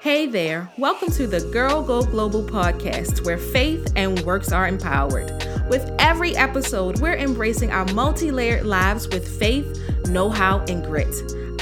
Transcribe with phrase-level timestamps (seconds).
[0.00, 5.28] Hey there, welcome to the Girl Go Global podcast, where faith and works are empowered.
[5.68, 9.66] With every episode, we're embracing our multi layered lives with faith,
[10.06, 11.12] know how, and grit.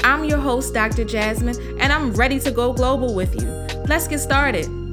[0.03, 1.03] I'm your host, Dr.
[1.03, 3.47] Jasmine, and I'm ready to go global with you.
[3.87, 4.86] Let's get started.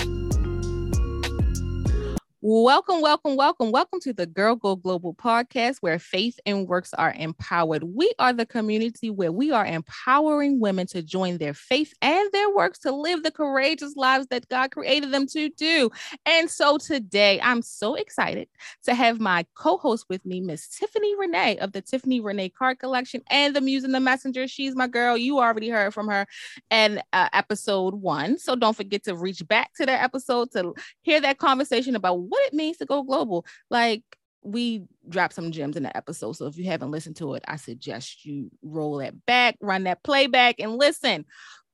[2.47, 7.15] Welcome, welcome, welcome, welcome to the Girl Go Global podcast where faith and works are
[7.17, 7.83] empowered.
[7.85, 12.55] We are the community where we are empowering women to join their faith and their
[12.55, 15.89] works to live the courageous lives that God created them to do.
[16.27, 18.49] And so today I'm so excited
[18.83, 22.79] to have my co host with me, Miss Tiffany Reneé of the Tiffany Reneé Card
[22.79, 24.49] Collection and the Muse and the Messenger.
[24.49, 25.17] She's my girl.
[25.17, 26.27] You already heard from her
[26.71, 28.37] in uh, episode one.
[28.37, 32.47] So don't forget to reach back to that episode to hear that conversation about what
[32.47, 33.47] it means to go global.
[33.71, 34.03] Like
[34.43, 36.33] we dropped some gems in the episode.
[36.33, 40.03] So if you haven't listened to it, I suggest you roll that back, run that
[40.03, 41.25] playback, and listen.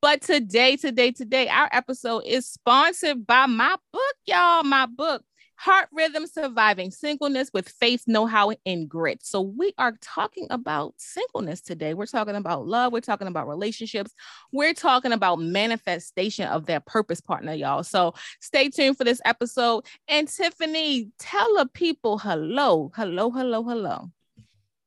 [0.01, 4.63] But today, today, today, our episode is sponsored by my book, y'all.
[4.63, 5.23] My book,
[5.61, 9.23] Heart Rhythms Surviving Singleness with Faith, Know How, and Grit.
[9.23, 11.93] So, we are talking about singleness today.
[11.93, 12.91] We're talking about love.
[12.91, 14.11] We're talking about relationships.
[14.51, 17.83] We're talking about manifestation of their purpose partner, y'all.
[17.83, 19.85] So, stay tuned for this episode.
[20.07, 24.09] And Tiffany, tell the people hello, hello, hello, hello.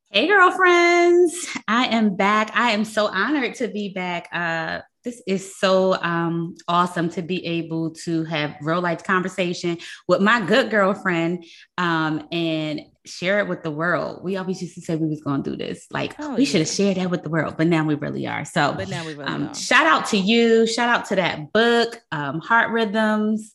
[0.09, 1.55] Hey, girlfriends.
[1.69, 2.51] I am back.
[2.53, 4.27] I am so honored to be back.
[4.33, 10.19] Uh, this is so um, awesome to be able to have real life conversation with
[10.19, 11.45] my good girlfriend
[11.77, 14.23] um, and share it with the world.
[14.23, 15.85] We always used to say we was going to do this.
[15.91, 16.49] Like oh, we yeah.
[16.49, 18.43] should have shared that with the world, but now we really are.
[18.45, 20.65] So but now we really um, shout out to you.
[20.65, 23.53] Shout out to that book, um, Heart Rhythms.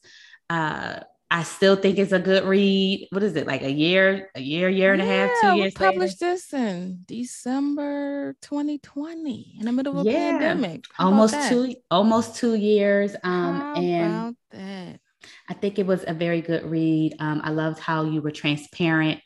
[0.49, 1.01] Uh,
[1.33, 3.07] I still think it's a good read.
[3.11, 5.73] What is it like a year, a year, year and yeah, a half, two years?
[5.79, 6.35] We published later?
[6.35, 10.33] this in December 2020 in the middle of a yeah.
[10.33, 10.85] pandemic.
[10.93, 13.15] How almost two, almost two years.
[13.23, 15.01] Um, how and that?
[15.49, 17.15] I think it was a very good read.
[17.21, 19.21] Um, I loved how you were transparent.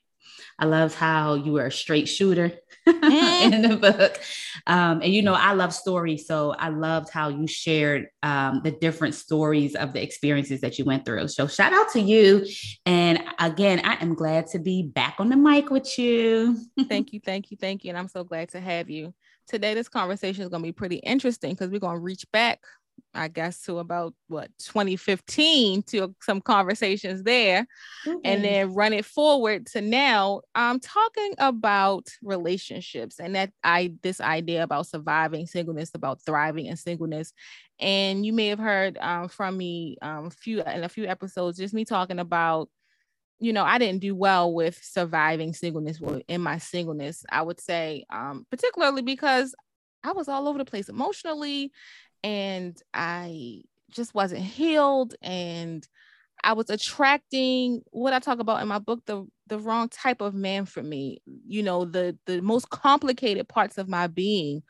[0.58, 2.52] I loved how you were a straight shooter
[2.88, 3.52] mm.
[3.52, 4.20] in the book.
[4.66, 6.26] Um, and you know, I love stories.
[6.26, 10.84] So I loved how you shared um, the different stories of the experiences that you
[10.84, 11.28] went through.
[11.28, 12.46] So shout out to you.
[12.86, 16.58] And again, I am glad to be back on the mic with you.
[16.88, 17.90] thank you, thank you, thank you.
[17.90, 19.14] And I'm so glad to have you.
[19.46, 22.60] Today, this conversation is going to be pretty interesting because we're going to reach back
[23.14, 27.66] I guess to about what 2015 to some conversations there
[28.06, 28.18] mm-hmm.
[28.24, 34.20] and then run it forward to now I'm talking about relationships and that I this
[34.20, 37.32] idea about surviving singleness about thriving in singleness
[37.78, 41.58] and you may have heard um, from me um, a few in a few episodes
[41.58, 42.68] just me talking about
[43.38, 48.04] you know I didn't do well with surviving singleness in my singleness I would say
[48.10, 49.54] um, particularly because
[50.04, 51.72] I was all over the place emotionally
[52.24, 55.86] and I just wasn't healed and
[56.42, 60.34] I was attracting what I talk about in my book the the wrong type of
[60.34, 61.22] man for me.
[61.46, 64.62] You know, the the most complicated parts of my being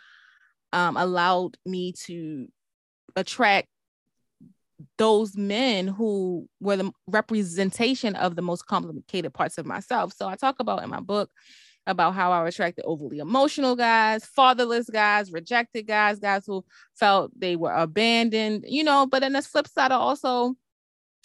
[0.72, 2.48] um, allowed me to
[3.16, 3.68] attract
[4.98, 10.12] those men who were the representation of the most complicated parts of myself.
[10.12, 11.30] So I talk about in my book
[11.86, 16.64] about how I attracted overly emotional guys, fatherless guys, rejected guys, guys who
[16.94, 19.06] felt they were abandoned, you know.
[19.06, 20.54] But then the flip side, I also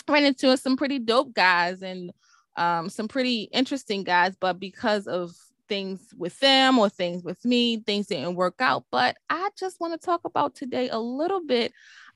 [0.07, 2.11] ran into some pretty dope guys and
[2.57, 5.31] um, some pretty interesting guys, but because of
[5.69, 8.83] things with them or things with me, things didn't work out.
[8.91, 11.71] But I just want to talk about today a little bit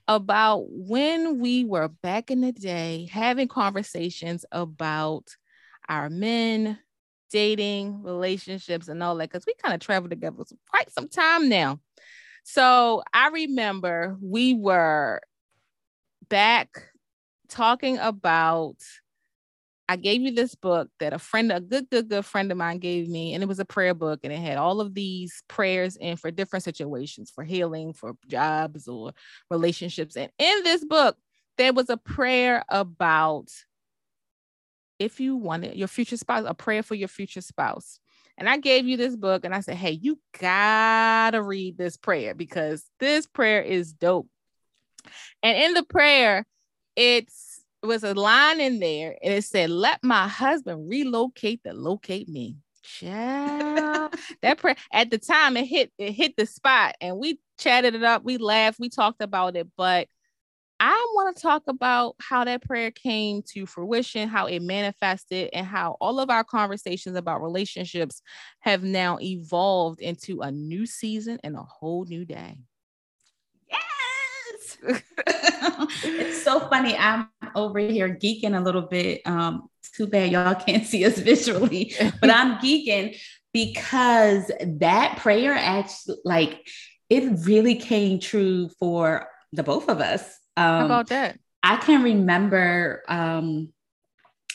[0.08, 5.30] about when we were back in the day having conversations about
[5.88, 6.78] our men,
[7.34, 11.50] dating, relationships, and all that, because we kind of traveled together for quite some time
[11.50, 11.80] now.
[12.46, 15.20] So I remember we were
[16.30, 16.70] back
[17.50, 18.76] talking about.
[19.90, 22.80] I gave you this book that a friend, a good, good, good friend of mine
[22.80, 25.98] gave me, and it was a prayer book, and it had all of these prayers
[25.98, 29.12] in for different situations, for healing, for jobs, or
[29.52, 30.16] relationships.
[30.16, 31.18] And in this book,
[31.58, 33.50] there was a prayer about
[35.00, 38.00] if you wanted your future spouse, a prayer for your future spouse.
[38.38, 42.34] And I gave you this book and I said, hey, you gotta read this prayer
[42.34, 44.28] because this prayer is dope.
[45.42, 46.46] And in the prayer,
[46.96, 47.54] it's
[47.84, 52.30] it was a line in there and it said, Let my husband relocate to locate
[52.30, 52.58] me.
[52.82, 54.16] Child.
[54.42, 58.04] that prayer at the time it hit it hit the spot and we chatted it
[58.04, 60.08] up, we laughed, we talked about it, but
[60.86, 65.66] I want to talk about how that prayer came to fruition, how it manifested, and
[65.66, 68.22] how all of our conversations about relationships
[68.60, 72.58] have now evolved into a new season and a whole new day.
[73.72, 74.78] Yes.
[76.04, 76.98] it's so funny.
[76.98, 79.22] I'm over here geeking a little bit.
[79.26, 83.18] Um, too bad y'all can't see us visually, but I'm geeking
[83.54, 86.68] because that prayer actually, like,
[87.10, 90.42] it really came true for the both of us.
[90.58, 91.40] Um, How about that?
[91.62, 93.72] I can remember um,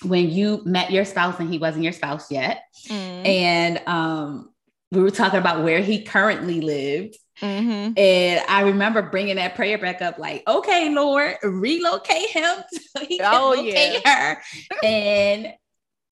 [0.02, 3.26] when you met your spouse and he wasn't your spouse yet, mm.
[3.26, 4.50] and um,
[4.90, 7.16] we were talking about where he currently lived.
[7.40, 7.92] Mm-hmm.
[7.96, 13.18] And I remember bringing that prayer back up, like, okay, Lord, relocate him so he
[13.18, 14.34] can oh, locate yeah.
[14.34, 14.42] her.
[14.82, 15.54] and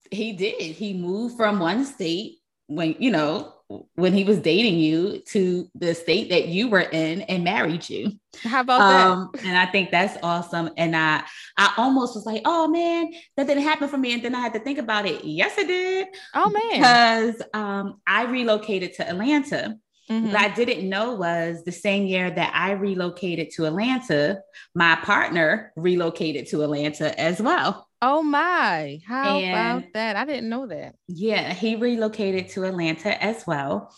[0.09, 0.61] he did.
[0.61, 2.37] He moved from one state
[2.67, 3.53] when, you know,
[3.95, 8.13] when he was dating you to the state that you were in and married you.
[8.43, 9.45] How about um, that?
[9.45, 10.69] And I think that's awesome.
[10.77, 11.23] And I
[11.57, 14.13] I almost was like, oh man, that didn't happen for me.
[14.13, 15.23] And then I had to think about it.
[15.25, 16.07] Yes, it did.
[16.33, 16.79] Oh man.
[16.79, 19.77] Because um, I relocated to Atlanta.
[20.09, 20.27] Mm-hmm.
[20.27, 24.39] What I didn't know was the same year that I relocated to Atlanta,
[24.73, 27.86] my partner relocated to Atlanta as well.
[28.01, 30.15] Oh my, how and, about that?
[30.15, 30.95] I didn't know that.
[31.07, 33.93] Yeah, he relocated to Atlanta as well.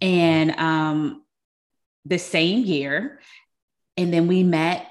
[0.00, 1.22] And um
[2.04, 3.20] the same year.
[3.96, 4.86] And then we met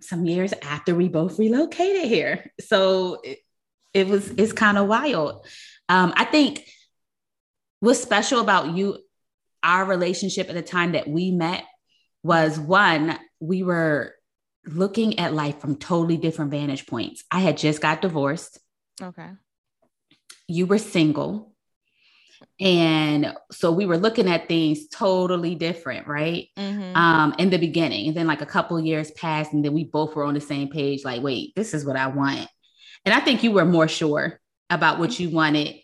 [0.00, 2.50] some years after we both relocated here.
[2.60, 3.38] So it,
[3.92, 5.46] it was it's kind of wild.
[5.88, 6.66] Um, I think
[7.80, 8.98] what's special about you,
[9.62, 11.64] our relationship at the time that we met
[12.22, 14.14] was one, we were
[14.66, 17.24] looking at life from totally different vantage points.
[17.30, 18.58] I had just got divorced.
[19.00, 19.28] Okay.
[20.48, 21.52] You were single.
[22.60, 26.48] And so we were looking at things totally different, right?
[26.56, 26.96] Mm-hmm.
[26.96, 28.08] Um, in the beginning.
[28.08, 30.68] And then like a couple years passed, and then we both were on the same
[30.68, 32.48] page, like, wait, this is what I want.
[33.04, 35.76] And I think you were more sure about what you wanted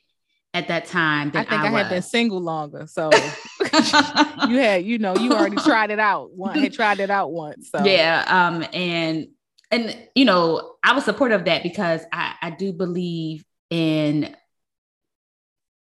[0.55, 1.29] at that time.
[1.29, 2.87] I think I, I had been single longer.
[2.87, 3.11] So
[3.61, 6.33] you had, you know, you already tried it out.
[6.33, 7.71] One had tried it out once.
[7.71, 8.25] So yeah.
[8.27, 9.29] Um, and
[9.71, 14.37] and you know, I was supportive of that because I, I do believe in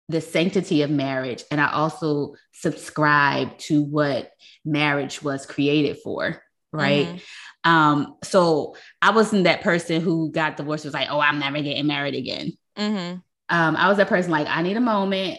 [0.09, 1.45] the sanctity of marriage.
[1.51, 4.33] And I also subscribe to what
[4.65, 6.43] marriage was created for.
[6.73, 7.07] Right.
[7.07, 7.71] Mm-hmm.
[7.71, 11.87] Um, so I wasn't that person who got divorced was like, oh, I'm never getting
[11.87, 12.53] married again.
[12.77, 15.39] Mm-hmm um, I was that person like, I need a moment,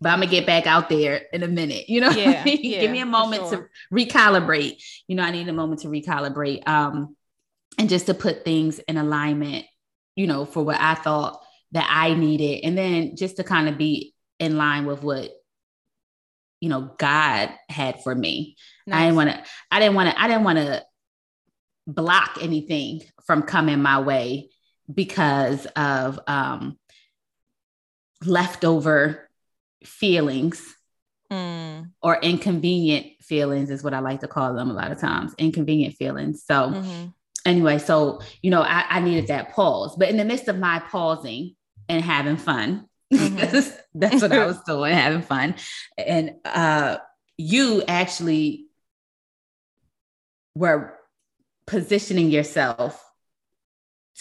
[0.00, 1.88] but I'm gonna get back out there in a minute.
[1.88, 3.70] You know, yeah, yeah give me a moment sure.
[3.90, 4.82] to recalibrate.
[5.06, 6.66] You know, I need a moment to recalibrate.
[6.66, 7.16] Um,
[7.78, 9.64] and just to put things in alignment,
[10.16, 13.78] you know, for what I thought that I needed, and then just to kind of
[13.78, 15.30] be in line with what
[16.60, 18.56] you know God had for me.
[18.86, 18.96] Nice.
[18.96, 19.42] I didn't want to.
[19.70, 20.20] I didn't want to.
[20.20, 20.84] I didn't want to
[21.86, 24.50] block anything from coming my way
[24.92, 26.78] because of um
[28.26, 29.28] leftover
[29.84, 30.74] feelings
[31.30, 31.90] mm.
[32.02, 35.94] or inconvenient feelings is what I like to call them a lot of times inconvenient
[35.96, 36.44] feelings.
[36.44, 37.06] So, mm-hmm.
[37.46, 40.80] anyway, so, you know, I, I, needed that pause, but in the midst of my
[40.80, 41.56] pausing
[41.88, 43.70] and having fun, mm-hmm.
[43.94, 45.54] that's what I was doing, having fun.
[45.96, 46.98] And uh,
[47.36, 48.66] you actually
[50.54, 50.98] were
[51.66, 53.02] positioning yourself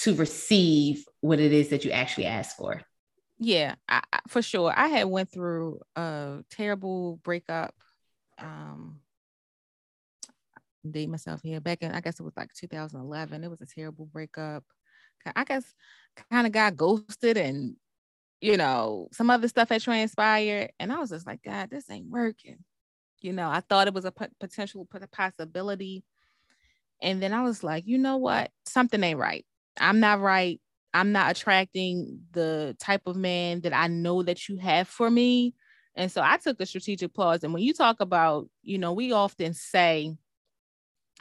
[0.02, 2.82] to receive what it is that you actually asked for
[3.44, 7.74] yeah I, for sure i had went through a terrible breakup
[8.38, 9.00] um
[10.90, 14.06] date myself here back in i guess it was like 2011 it was a terrible
[14.06, 14.64] breakup
[15.36, 15.66] i guess
[16.32, 17.76] kind of got ghosted and
[18.42, 22.10] you know some other stuff had transpired and i was just like god this ain't
[22.10, 22.58] working.
[23.22, 26.04] You know i thought it was a p- potential possibility
[27.02, 28.52] and then i was like you know what?
[28.66, 29.46] Something ain't right.
[29.80, 30.60] I'm not right
[30.94, 35.54] I'm not attracting the type of man that I know that you have for me.
[35.96, 37.44] And so I took a strategic pause.
[37.44, 40.16] And when you talk about, you know, we often say,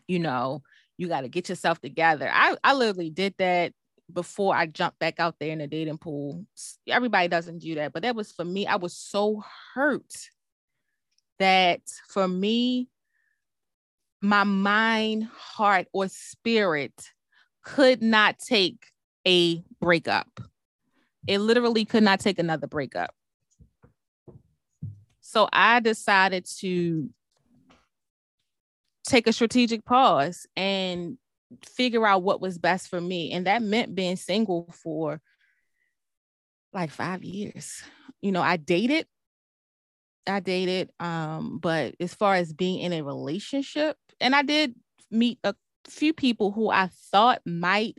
[0.06, 0.62] you know,
[0.96, 2.30] you got to get yourself together.
[2.32, 3.72] I, I literally did that
[4.12, 6.44] before I jumped back out there in the dating pool.
[6.88, 8.66] Everybody doesn't do that, but that was for me.
[8.66, 9.42] I was so
[9.74, 10.12] hurt
[11.38, 12.88] that for me,
[14.20, 16.92] my mind, heart, or spirit
[17.64, 18.84] could not take
[19.30, 20.40] a breakup.
[21.28, 23.14] It literally could not take another breakup.
[25.20, 27.08] So I decided to
[29.06, 31.16] take a strategic pause and
[31.64, 33.30] figure out what was best for me.
[33.30, 35.20] And that meant being single for
[36.72, 37.82] like five years.
[38.20, 39.06] You know, I dated,
[40.26, 44.75] I dated, um, but as far as being in a relationship, and I did
[45.10, 45.54] meet a
[45.87, 47.99] few people who I thought might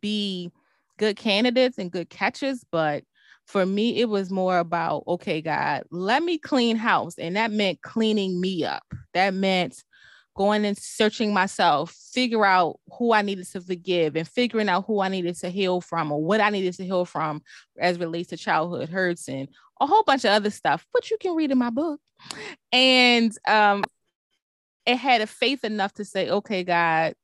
[0.00, 0.52] be
[0.98, 3.04] good candidates and good catches, but
[3.46, 7.14] for me, it was more about, okay, God, let me clean house.
[7.18, 8.84] And that meant cleaning me up.
[9.14, 9.82] That meant
[10.36, 15.00] going and searching myself, figure out who I needed to forgive and figuring out who
[15.00, 17.42] I needed to heal from or what I needed to heal from
[17.78, 19.48] as relates to childhood hurts and
[19.80, 22.00] a whole bunch of other stuff, which you can read in my book.
[22.70, 23.82] And um,
[24.86, 27.14] it had a faith enough to say, okay, God,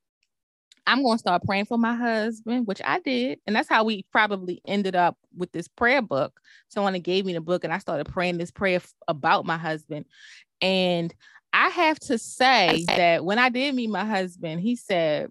[0.87, 3.39] I'm going to start praying for my husband, which I did.
[3.47, 6.39] And that's how we probably ended up with this prayer book.
[6.69, 10.05] Someone gave me the book and I started praying this prayer f- about my husband.
[10.61, 11.13] And
[11.53, 15.29] I have to say that when I did meet my husband, he said,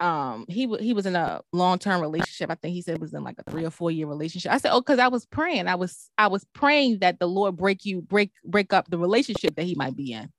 [0.00, 3.14] um he w- he was in a long-term relationship i think he said it was
[3.14, 5.66] in like a three or four year relationship i said oh because i was praying
[5.66, 9.56] i was i was praying that the lord break you break break up the relationship
[9.56, 10.30] that he might be in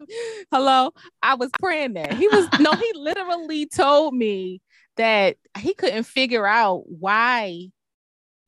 [0.52, 0.92] hello?
[1.22, 2.14] I was praying that.
[2.14, 4.60] He was no he literally told me
[4.96, 7.68] that he couldn't figure out why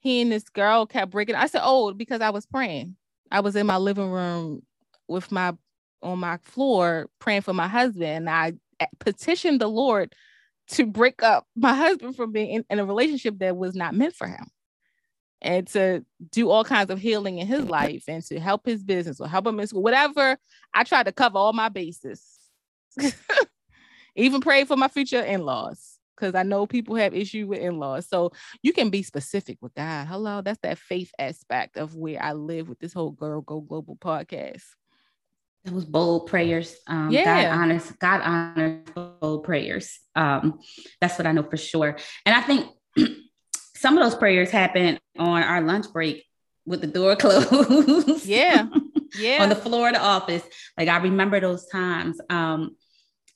[0.00, 2.96] he and this girl kept breaking i said oh because i was praying.
[3.30, 4.62] I was in my living room
[5.08, 5.54] with my
[6.02, 8.52] on my floor praying for my husband and i
[8.98, 10.14] petitioned the Lord
[10.68, 14.14] to break up my husband from being in, in, a relationship that was not meant
[14.14, 14.46] for him
[15.44, 19.20] and to do all kinds of healing in his life and to help his business
[19.20, 20.38] or help him in school, whatever.
[20.72, 22.24] I tried to cover all my bases.
[24.16, 28.08] Even pray for my future in-laws because I know people have issue with in-laws.
[28.08, 28.32] So
[28.62, 30.06] you can be specific with God.
[30.06, 33.96] Hello, that's that faith aspect of where I live with this whole Girl Go Global
[33.96, 34.62] podcast.
[35.64, 36.74] Those bold prayers.
[36.86, 37.24] Um, yeah.
[37.24, 38.86] God honors, God honors
[39.20, 39.98] bold prayers.
[40.14, 40.60] Um,
[41.00, 41.98] that's what I know for sure.
[42.24, 42.66] And I think
[43.84, 46.24] some of those prayers happen on our lunch break
[46.64, 48.24] with the door closed.
[48.24, 48.66] Yeah.
[49.18, 49.38] Yeah.
[49.42, 50.42] on the floor of the office.
[50.78, 52.18] Like I remember those times.
[52.30, 52.76] Um,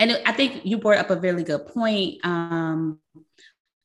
[0.01, 2.25] and I think you brought up a really good point.
[2.25, 2.99] Um,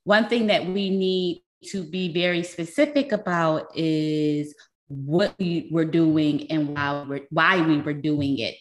[0.05, 4.55] one thing that we need to be very specific about is
[4.87, 8.55] what we were doing and why, we're, why we were doing it.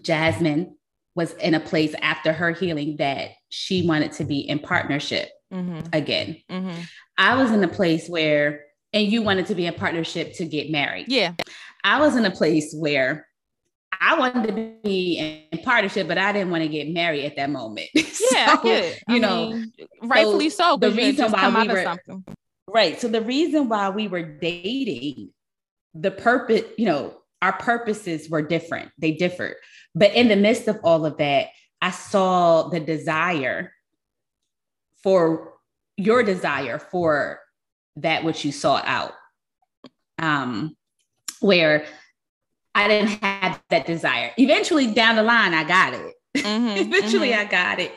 [0.00, 0.76] Jasmine
[1.16, 5.80] was in a place after her healing that she wanted to be in partnership mm-hmm.
[5.92, 6.36] again.
[6.50, 6.80] Mm-hmm.
[7.18, 10.70] I was in a place where, and you wanted to be in partnership to get
[10.70, 11.06] married.
[11.08, 11.34] Yeah.
[11.84, 13.26] I was in a place where
[14.00, 17.50] I wanted to be in partnership, but I didn't want to get married at that
[17.50, 17.88] moment.
[18.32, 20.76] Yeah, so, you I know, mean, rightfully so.
[20.76, 21.96] The reason why we were
[22.68, 23.00] Right.
[23.00, 25.30] So the reason why we were dating,
[25.94, 28.92] the purpose, you know, our purposes were different.
[28.98, 29.56] They differed.
[29.94, 31.48] But in the midst of all of that,
[31.82, 33.72] I saw the desire
[35.02, 35.54] for
[35.96, 37.40] your desire for
[37.96, 39.12] that which you sought out.
[40.18, 40.76] Um,
[41.40, 41.86] where
[42.74, 44.32] I didn't have that desire.
[44.36, 46.14] Eventually down the line, I got it.
[46.36, 47.40] Mm-hmm, Eventually mm-hmm.
[47.40, 47.92] I got it.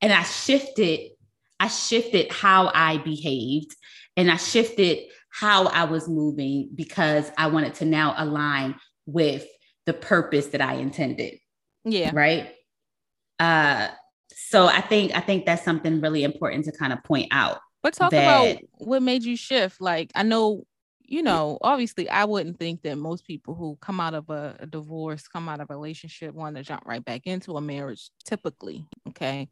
[0.00, 1.10] And I shifted,
[1.58, 3.74] I shifted how I behaved
[4.16, 4.98] and I shifted
[5.30, 9.46] how I was moving because I wanted to now align with
[9.86, 11.38] the purpose that I intended.
[11.84, 12.10] Yeah.
[12.12, 12.54] Right.
[13.38, 13.88] Uh
[14.34, 17.58] so I think I think that's something really important to kind of point out.
[17.82, 19.80] But talk that, about what made you shift.
[19.80, 20.64] Like I know,
[21.02, 24.66] you know, obviously I wouldn't think that most people who come out of a, a
[24.66, 28.86] divorce, come out of a relationship, want to jump right back into a marriage typically.
[29.08, 29.48] Okay.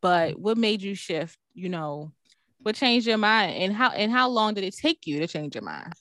[0.00, 0.42] But mm-hmm.
[0.42, 2.12] what made you shift, you know,
[2.58, 5.54] what changed your mind and how and how long did it take you to change
[5.54, 5.92] your mind?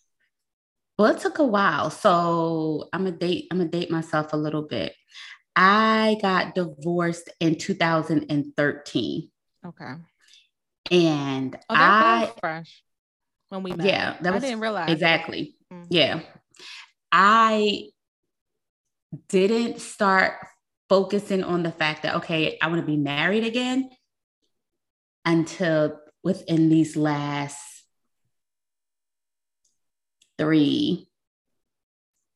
[0.97, 1.89] Well, it took a while.
[1.89, 4.93] So I'm a date, I'm gonna date myself a little bit.
[5.55, 9.29] I got divorced in 2013.
[9.65, 9.93] Okay.
[10.91, 12.83] And oh, I fresh
[13.49, 13.87] when we met.
[13.87, 15.55] Yeah, that was, I didn't realize exactly.
[15.71, 15.85] Mm-hmm.
[15.89, 16.21] Yeah.
[17.11, 17.89] I
[19.29, 20.33] didn't start
[20.89, 23.89] focusing on the fact that okay, I want to be married again
[25.23, 27.61] until within these last
[30.37, 31.07] three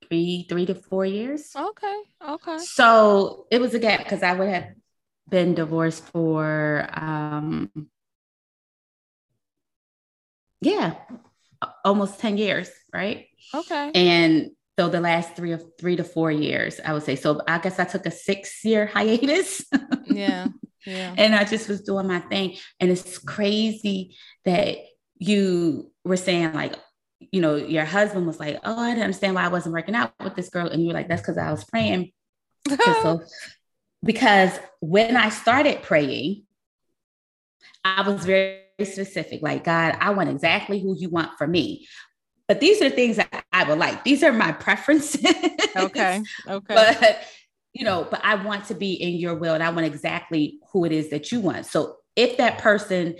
[0.07, 1.51] three three to four years.
[1.55, 2.57] Okay okay.
[2.59, 4.67] So it was a gap because i would have
[5.29, 7.69] been divorced for um
[10.61, 10.95] yeah
[11.83, 13.27] almost 10 years right?
[13.53, 13.91] Okay.
[13.93, 17.57] And so the last three of three to four years i would say so i
[17.57, 19.65] guess i took a six year hiatus.
[20.05, 20.47] Yeah
[20.87, 21.13] yeah.
[21.17, 22.57] And I just was doing my thing.
[22.79, 24.77] And it's crazy that
[25.17, 26.75] you were saying, like,
[27.31, 30.13] you know, your husband was like, Oh, I didn't understand why I wasn't working out
[30.23, 30.67] with this girl.
[30.67, 32.11] And you were like, That's because I was praying.
[32.83, 33.21] so,
[34.03, 36.43] because when I started praying,
[37.83, 41.87] I was very specific like, God, I want exactly who you want for me.
[42.47, 44.03] But these are things that I would like.
[44.03, 45.25] These are my preferences.
[45.75, 46.23] Okay.
[46.47, 46.73] Okay.
[46.73, 47.23] But
[47.73, 50.85] you know, but I want to be in your will and I want exactly who
[50.85, 51.67] it is that you want.
[51.67, 53.15] So if that person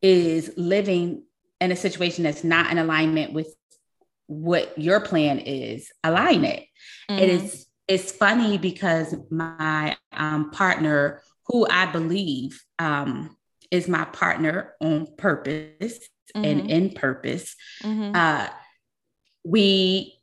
[0.00, 1.24] is living
[1.60, 3.54] in a situation that's not in alignment with
[4.26, 6.64] what your plan is, align it.
[7.10, 7.18] Mm-hmm.
[7.18, 13.34] it is it's funny because my um, partner, who I believe um,
[13.70, 15.98] is my partner on purpose
[16.36, 16.44] mm-hmm.
[16.44, 18.14] and in purpose, mm-hmm.
[18.14, 18.48] uh,
[19.42, 20.20] we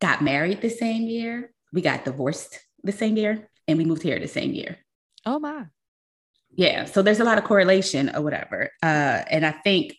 [0.00, 4.18] got married the same year, we got divorced the same year, and we moved here
[4.18, 4.78] the same year.
[5.26, 5.66] Oh my.
[6.54, 6.86] Yeah.
[6.86, 8.70] So there's a lot of correlation or whatever.
[8.82, 9.94] Uh, and I think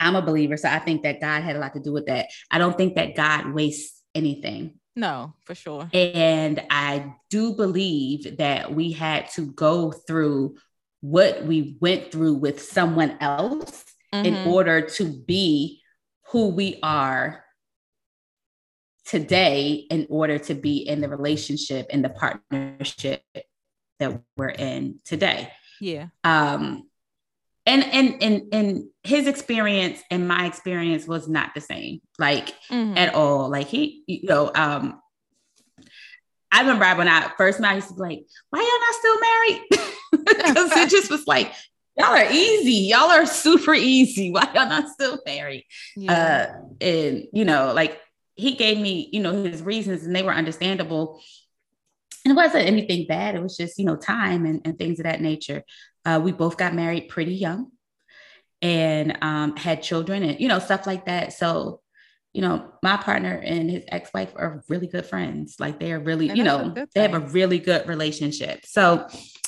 [0.00, 0.56] I'm a believer.
[0.56, 2.28] So I think that God had a lot to do with that.
[2.50, 4.78] I don't think that God wastes anything.
[4.96, 5.90] No, for sure.
[5.92, 10.56] And I do believe that we had to go through
[11.00, 14.24] what we went through with someone else mm-hmm.
[14.24, 15.82] in order to be
[16.28, 17.44] who we are
[19.04, 23.22] today, in order to be in the relationship and the partnership
[23.98, 25.50] that we're in today.
[25.80, 26.08] Yeah.
[26.22, 26.88] Um,
[27.66, 32.96] and and and and his experience and my experience was not the same like mm-hmm.
[32.96, 33.48] at all.
[33.50, 35.00] Like he you know um
[36.52, 39.20] i remember when i first met i used to be like why y'all not still
[39.20, 39.62] married?
[40.46, 41.52] Because it just was like
[41.96, 42.88] y'all are easy.
[42.88, 44.30] Y'all are super easy.
[44.32, 45.64] Why y'all not still married?
[45.96, 46.12] Yeah.
[46.12, 48.00] uh and you know like
[48.36, 51.20] he gave me you know his reasons and they were understandable.
[52.24, 53.34] And it wasn't anything bad.
[53.34, 55.64] It was just you know time and, and things of that nature
[56.04, 57.70] uh, we both got married pretty young
[58.62, 61.32] and um, had children and, you know, stuff like that.
[61.32, 61.80] So,
[62.32, 65.56] you know, my partner and his ex wife are really good friends.
[65.58, 68.66] Like they are really, and you know, they have a really good relationship.
[68.66, 69.06] So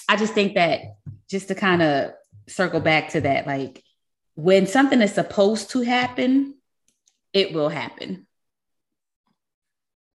[0.08, 0.80] I just think that
[1.28, 2.12] just to kind of
[2.48, 3.82] circle back to that, like
[4.34, 6.54] when something is supposed to happen,
[7.32, 8.26] it will happen.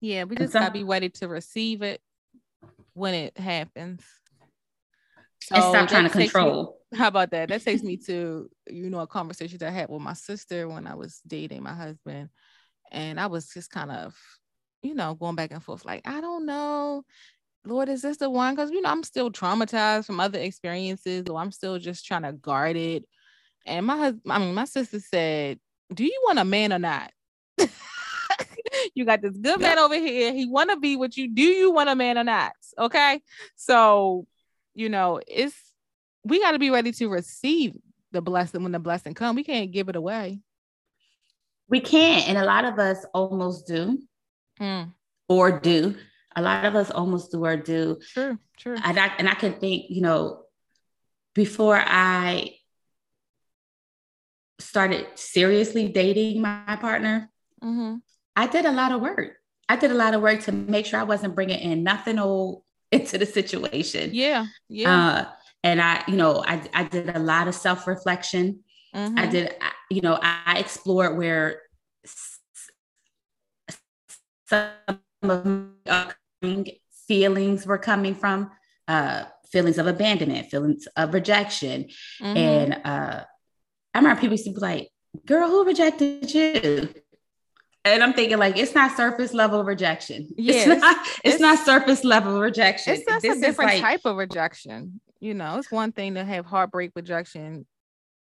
[0.01, 2.01] Yeah, we just some, gotta be ready to receive it
[2.95, 4.03] when it happens.
[5.47, 6.77] So and stop trying to control.
[6.91, 7.51] Me, how about that?
[7.51, 10.89] That takes me to you know a conversation that I had with my sister when
[10.89, 12.31] I was dating my husband,
[12.91, 14.17] and I was just kind of
[14.83, 17.05] you know going back and forth like I don't know.
[17.65, 18.57] Lord, is this the one?
[18.57, 22.33] Because you know, I'm still traumatized from other experiences, or I'm still just trying to
[22.33, 23.05] guard it.
[23.65, 25.61] And my husband, I mean, my sister said,
[25.95, 27.13] Do you want a man or not?
[28.95, 30.33] you got this good man over here.
[30.33, 31.33] He want to be with you.
[31.33, 32.53] Do you want a man or not?
[32.79, 33.21] Okay.
[33.55, 34.27] So
[34.77, 35.57] you know, it's
[36.23, 37.75] we got to be ready to receive
[38.13, 39.35] the blessing when the blessing come.
[39.35, 40.41] We can't give it away.
[41.69, 43.99] We can't, and a lot of us almost do,
[44.61, 44.93] mm.
[45.29, 45.97] or do.
[46.37, 47.99] A lot of us almost do or do.
[48.13, 48.77] True, true.
[48.85, 50.43] And I and I can think, you know,
[51.35, 52.51] before I
[54.59, 57.31] started seriously dating my partner,
[57.65, 57.97] mm-hmm.
[58.37, 59.33] I did a lot of work.
[59.69, 62.63] I did a lot of work to make sure I wasn't bringing in nothing old
[63.01, 64.11] into the situation.
[64.13, 64.47] Yeah.
[64.69, 65.09] Yeah.
[65.09, 65.25] Uh,
[65.63, 68.61] and I, you know, I, I did a lot of self reflection.
[68.95, 69.19] Mm-hmm.
[69.19, 69.55] I did,
[69.91, 71.63] you know, I explored where
[74.49, 74.71] some
[75.23, 75.41] of
[75.91, 76.13] my
[77.09, 78.51] feelings were coming from,
[78.89, 81.87] uh, feelings of abandonment, feelings of rejection.
[82.21, 82.37] Mm-hmm.
[82.37, 83.25] And uh,
[83.95, 84.89] I remember people used to be like,
[85.25, 86.89] girl, who rejected you?
[87.87, 90.29] And I'm thinking like it's not surface level rejection.
[90.37, 90.67] Yes.
[90.67, 92.95] It's not it's, it's not surface level rejection.
[92.95, 95.01] It's just this a different like, type of rejection.
[95.21, 97.67] You know, it's one thing to have heartbreak rejection,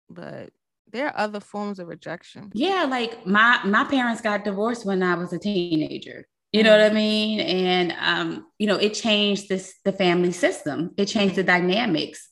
[0.10, 0.50] but
[0.92, 2.52] there are other forms of rejection.
[2.54, 6.28] Yeah, like my my parents got divorced when I was a teenager.
[6.52, 6.96] You know what I mm-hmm.
[6.96, 7.40] mean?
[7.40, 10.92] And um, you know, it changed this the family system.
[10.98, 12.28] It changed the dynamics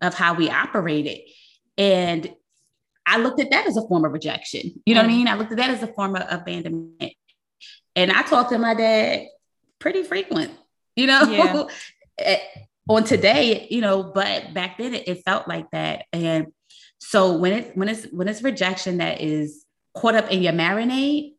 [0.00, 1.20] of how we operated.
[1.76, 2.32] And
[3.08, 4.82] I looked at that as a form of rejection.
[4.84, 5.16] You know what I mm.
[5.16, 5.28] mean?
[5.28, 7.14] I looked at that as a form of abandonment.
[7.96, 9.26] And I talked to my dad
[9.78, 10.52] pretty frequent,
[10.94, 11.64] you know, yeah.
[12.18, 12.38] Eh,
[12.88, 16.06] on today, you know, but back then it, it, felt like that.
[16.12, 16.48] And
[16.98, 21.34] so when it when it's when it's rejection that is caught up in your marinade,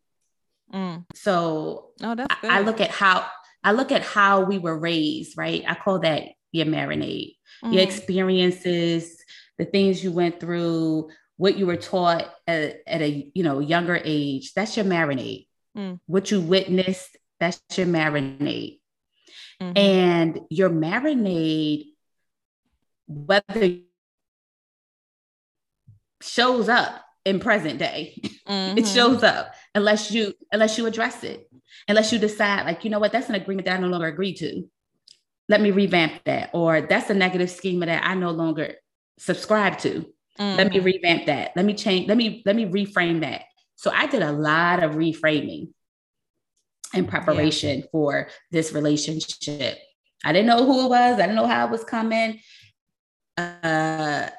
[0.73, 1.03] mm.
[1.13, 3.27] so oh, that's I, I, look at how
[3.61, 5.63] I look at how we were raised, right?
[5.67, 7.73] I call that your marinade, mm.
[7.73, 9.21] your experiences,
[9.57, 13.99] the things you went through, what you were taught at, at a you know younger
[14.03, 15.97] age that's your marinade mm.
[16.05, 18.79] what you witnessed that's your marinade
[19.61, 19.77] mm-hmm.
[19.77, 21.85] and your marinade
[23.07, 23.77] whether
[26.21, 28.77] shows up in present day mm-hmm.
[28.77, 31.49] it shows up unless you unless you address it
[31.87, 34.33] unless you decide like you know what that's an agreement that i no longer agree
[34.33, 34.69] to
[35.47, 38.73] let me revamp that or that's a negative schema that i no longer
[39.17, 40.05] subscribe to
[40.39, 40.57] Mm-hmm.
[40.57, 40.85] Let me mm-hmm.
[40.85, 41.51] revamp that.
[41.55, 42.07] Let me change.
[42.07, 43.43] Let me let me reframe that.
[43.75, 45.69] So I did a lot of reframing
[46.93, 47.85] in preparation yeah.
[47.91, 49.77] for this relationship.
[50.23, 51.15] I didn't know who it was.
[51.15, 52.39] I didn't know how it was coming.
[53.37, 54.29] Uh,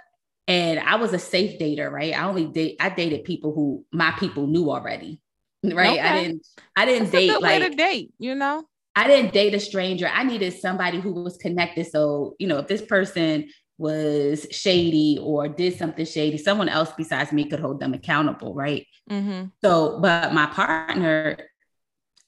[0.47, 2.15] and I was a safe dater, right?
[2.15, 5.21] I only date I dated people who my people knew already.
[5.65, 5.99] right?
[5.99, 6.01] Okay.
[6.01, 8.65] I didn't I didn't That's date like a date, you know.
[8.97, 10.11] I didn't date a stranger.
[10.13, 11.87] I needed somebody who was connected.
[11.87, 13.49] So, you know, if this person
[13.81, 18.87] was shady or did something shady, someone else besides me could hold them accountable, right?
[19.11, 19.47] Mm-hmm.
[19.64, 21.38] So, but my partner,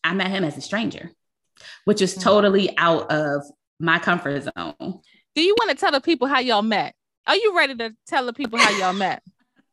[0.03, 1.11] I met him as a stranger,
[1.85, 2.23] which is mm-hmm.
[2.23, 3.43] totally out of
[3.79, 5.01] my comfort zone.
[5.35, 6.95] Do you want to tell the people how y'all met?
[7.27, 9.23] Are you ready to tell the people how y'all met?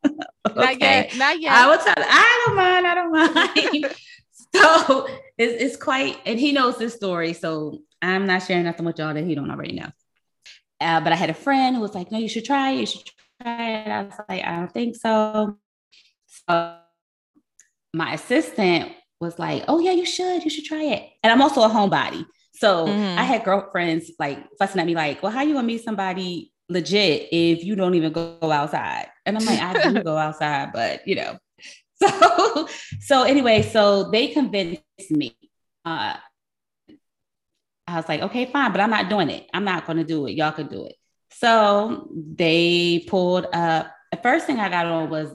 [0.05, 0.19] okay.
[0.55, 1.15] Not yet.
[1.15, 1.53] Not yet.
[1.53, 1.95] I will tell.
[1.97, 2.87] I don't mind.
[2.87, 3.95] I don't mind.
[4.53, 7.31] so it's, it's quite, and he knows this story.
[7.31, 9.89] So I'm not sharing nothing with y'all that he don't already know.
[10.81, 12.79] Uh, but I had a friend who was like, "No, you should try it.
[12.79, 13.05] You should
[13.41, 15.57] try it." I was like, "I don't think so."
[16.47, 16.75] So
[17.93, 20.43] my assistant was like, "Oh yeah, you should.
[20.43, 23.19] You should try it." And I'm also a homebody, so mm-hmm.
[23.19, 27.29] I had girlfriends like fussing at me, like, "Well, how you gonna meet somebody legit
[27.31, 31.15] if you don't even go outside?" And I'm like, "I do go outside, but you
[31.15, 31.37] know."
[32.01, 32.69] So,
[33.01, 35.35] so anyway, so they convinced me.
[35.83, 36.15] Uh,
[37.89, 39.49] I was like, okay, fine, but I'm not doing it.
[39.53, 40.33] I'm not going to do it.
[40.33, 40.95] Y'all can do it.
[41.31, 43.93] So they pulled up.
[44.11, 45.33] The first thing I got on was,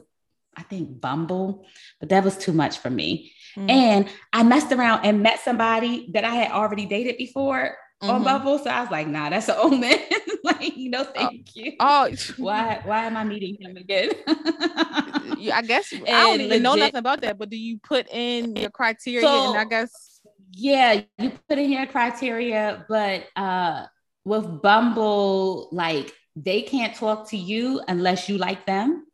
[0.56, 1.66] I think, Bumble,
[2.00, 3.32] but that was too much for me.
[3.56, 3.70] Mm-hmm.
[3.70, 8.10] And I messed around and met somebody that I had already dated before mm-hmm.
[8.10, 8.58] on Bumble.
[8.58, 9.98] So I was like, nah, that's an omen.
[10.44, 11.72] like, you know, thank oh, you.
[11.80, 14.10] Oh, why, why am I meeting him again?
[14.26, 18.56] I guess I don't even legit, know nothing about that, but do you put in
[18.56, 19.22] your criteria?
[19.22, 20.13] So, and I guess
[20.56, 23.86] yeah, you put in your criteria, but uh
[24.24, 29.06] with Bumble, like they can't talk to you unless you like them.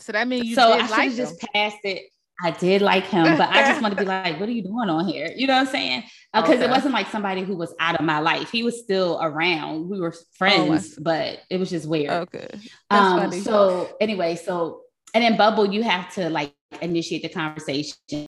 [0.00, 2.10] So that means you so I should have just passed it.
[2.42, 4.88] I did like him, but I just want to be like, what are you doing
[4.88, 5.30] on here?
[5.36, 6.04] You know what I'm saying?
[6.32, 6.64] Because uh, okay.
[6.64, 8.50] it wasn't like somebody who was out of my life.
[8.50, 9.90] He was still around.
[9.90, 12.10] We were friends, oh, but it was just weird.
[12.10, 12.48] Okay.
[12.88, 13.40] Um, funny.
[13.40, 18.26] So anyway, so and in Bumble, you have to like initiate the conversation,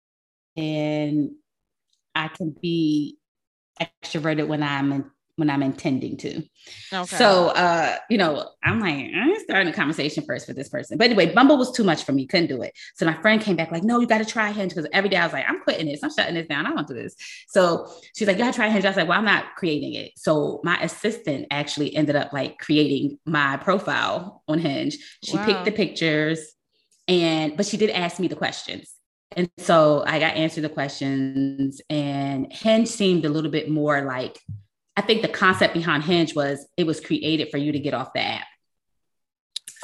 [0.57, 1.31] and
[2.15, 3.19] I can be
[3.81, 6.43] extroverted when I'm in, when I'm intending to.
[6.93, 7.17] Okay.
[7.17, 10.99] So, uh, you know, I'm like, I'm starting a conversation first with this person.
[10.99, 12.27] But anyway, Bumble was too much for me.
[12.27, 12.75] Couldn't do it.
[12.95, 15.17] So my friend came back like, no, you got to try Hinge because every day
[15.17, 16.03] I was like, I'm quitting this.
[16.03, 16.67] I'm shutting this down.
[16.67, 17.17] I don't do this.
[17.49, 18.85] So she's like, you got to try Hinge.
[18.85, 20.13] I was like, well, I'm not creating it.
[20.17, 24.99] So my assistant actually ended up like creating my profile on Hinge.
[25.25, 25.47] She wow.
[25.47, 26.41] picked the pictures
[27.09, 28.95] and, but she did ask me the questions.
[29.37, 34.39] And so I got answered the questions, and Hinge seemed a little bit more like
[34.97, 38.13] I think the concept behind Hinge was it was created for you to get off
[38.13, 38.47] the app.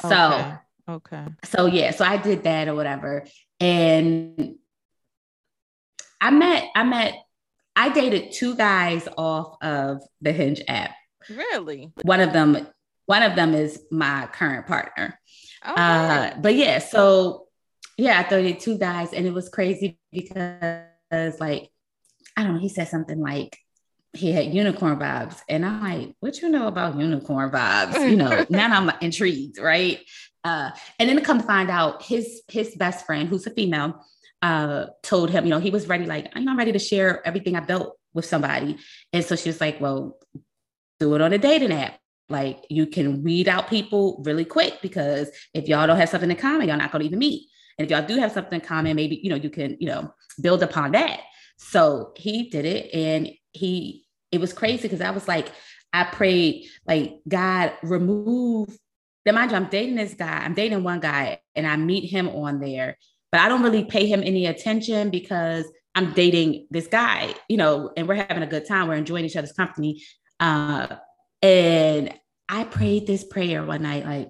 [0.01, 0.55] So, okay.
[0.89, 1.25] okay.
[1.43, 3.25] So, yeah, so I did that or whatever.
[3.59, 4.55] And
[6.21, 7.15] I met, I met,
[7.75, 10.91] I dated two guys off of the Hinge app.
[11.29, 11.91] Really?
[12.03, 12.67] One of them,
[13.05, 15.19] one of them is my current partner.
[15.67, 15.73] Okay.
[15.75, 17.47] Uh, but yeah, so
[17.99, 21.69] yeah, I dated two guys, and it was crazy because like
[22.37, 23.57] I don't know, he said something like
[24.13, 28.09] he had unicorn vibes, and I'm like, what you know about unicorn vibes?
[28.09, 29.99] You know, now I'm intrigued, right?
[30.43, 34.05] Uh, and then to come find out, his his best friend, who's a female,
[34.41, 37.57] uh, told him, you know, he was ready, like I'm not ready to share everything
[37.57, 38.77] I built with somebody,
[39.11, 40.17] and so she was like, well,
[41.01, 41.99] do it on a dating app.
[42.29, 46.37] Like you can weed out people really quick because if y'all don't have something in
[46.37, 47.49] common, y'all not gonna even meet.
[47.79, 50.13] And if y'all do have something in common, maybe, you know, you can, you know,
[50.41, 51.21] build upon that.
[51.57, 55.49] So he did it and he, it was crazy because I was like,
[55.93, 58.77] I prayed, like, God, remove.
[59.23, 60.39] Then mind you, I'm dating this guy.
[60.43, 62.97] I'm dating one guy and I meet him on there,
[63.31, 65.65] but I don't really pay him any attention because
[65.95, 68.89] I'm dating this guy, you know, and we're having a good time.
[68.89, 70.03] We're enjoying each other's company.
[70.39, 70.97] Uh,
[71.41, 72.13] and
[72.49, 74.29] I prayed this prayer one night, like,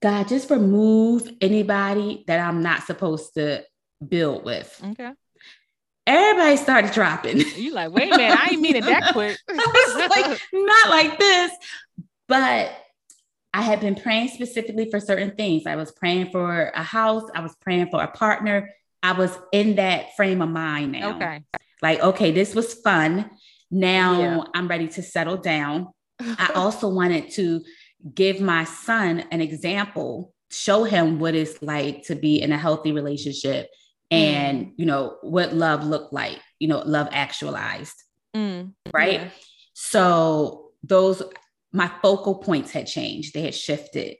[0.00, 3.64] God, just remove anybody that I'm not supposed to
[4.06, 4.80] build with.
[4.92, 5.12] Okay.
[6.06, 7.40] Everybody started dropping.
[7.56, 9.38] You like, wait a minute, I ain't mean it that quick.
[9.48, 11.52] like, not like this.
[12.28, 12.72] But
[13.52, 15.66] I had been praying specifically for certain things.
[15.66, 18.70] I was praying for a house, I was praying for a partner.
[19.02, 21.16] I was in that frame of mind now.
[21.16, 21.42] Okay.
[21.82, 23.30] Like, okay, this was fun.
[23.70, 24.42] Now yeah.
[24.54, 25.88] I'm ready to settle down.
[26.20, 27.62] I also wanted to
[28.14, 32.92] give my son an example, show him what it's like to be in a healthy
[32.92, 33.68] relationship
[34.10, 34.72] and, mm.
[34.76, 38.02] you know, what love looked like, you know, love actualized.
[38.34, 38.72] Mm.
[38.92, 39.20] Right.
[39.20, 39.30] Yeah.
[39.74, 41.22] So those,
[41.72, 44.16] my focal points had changed, they had shifted.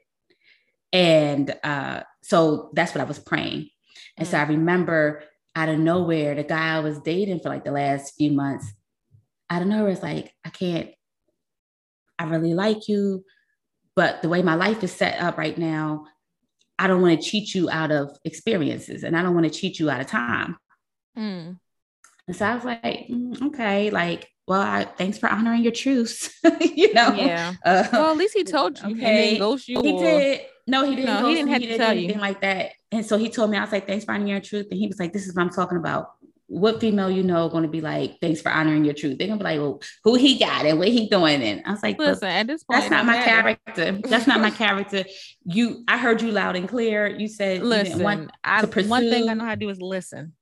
[0.91, 3.69] And uh, so that's what I was praying.
[4.17, 4.31] And mm.
[4.31, 4.49] so I mm.
[4.49, 5.23] remember
[5.55, 8.71] out of nowhere, the guy I was dating for like the last few months,
[9.49, 10.91] out of nowhere, it's like, I can't,
[12.19, 13.23] I really like you.
[13.95, 16.05] But the way my life is set up right now,
[16.77, 19.79] I don't want to cheat you out of experiences and I don't want to cheat
[19.79, 20.57] you out of time.
[21.17, 21.59] Mm.
[22.27, 26.33] And so I was like, mm, okay, like, well, I, thanks for honoring your truths.
[26.61, 27.53] you know, yeah.
[27.65, 28.91] Uh, well, at least he told you.
[28.91, 29.81] Okay, he you.
[29.81, 30.03] He or...
[30.03, 30.41] did.
[30.67, 31.21] No, he didn't.
[31.21, 32.71] No, he didn't have to tell you anything like that.
[32.91, 34.67] And so he told me, I was like, thanks for honoring your truth.
[34.71, 36.11] And he was like, this is what I'm talking about
[36.49, 39.17] what female you know going to be like, thanks for honoring your truth?
[39.17, 41.43] They're gonna be like, well, who he got and what he doing?
[41.43, 43.91] And I was like, listen, at this point, that's not my character.
[44.03, 45.05] That's not my character.
[45.45, 47.07] You, I heard you loud and clear.
[47.07, 50.33] You said, listen, want I, one thing I know how to do is listen.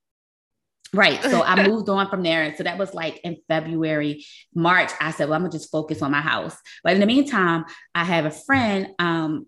[0.94, 1.22] Right.
[1.22, 2.56] So I moved on from there.
[2.56, 4.92] So that was like in February, March.
[5.02, 6.56] I said, well, I'm gonna just focus on my house.
[6.84, 9.46] But in the meantime, I have a friend um,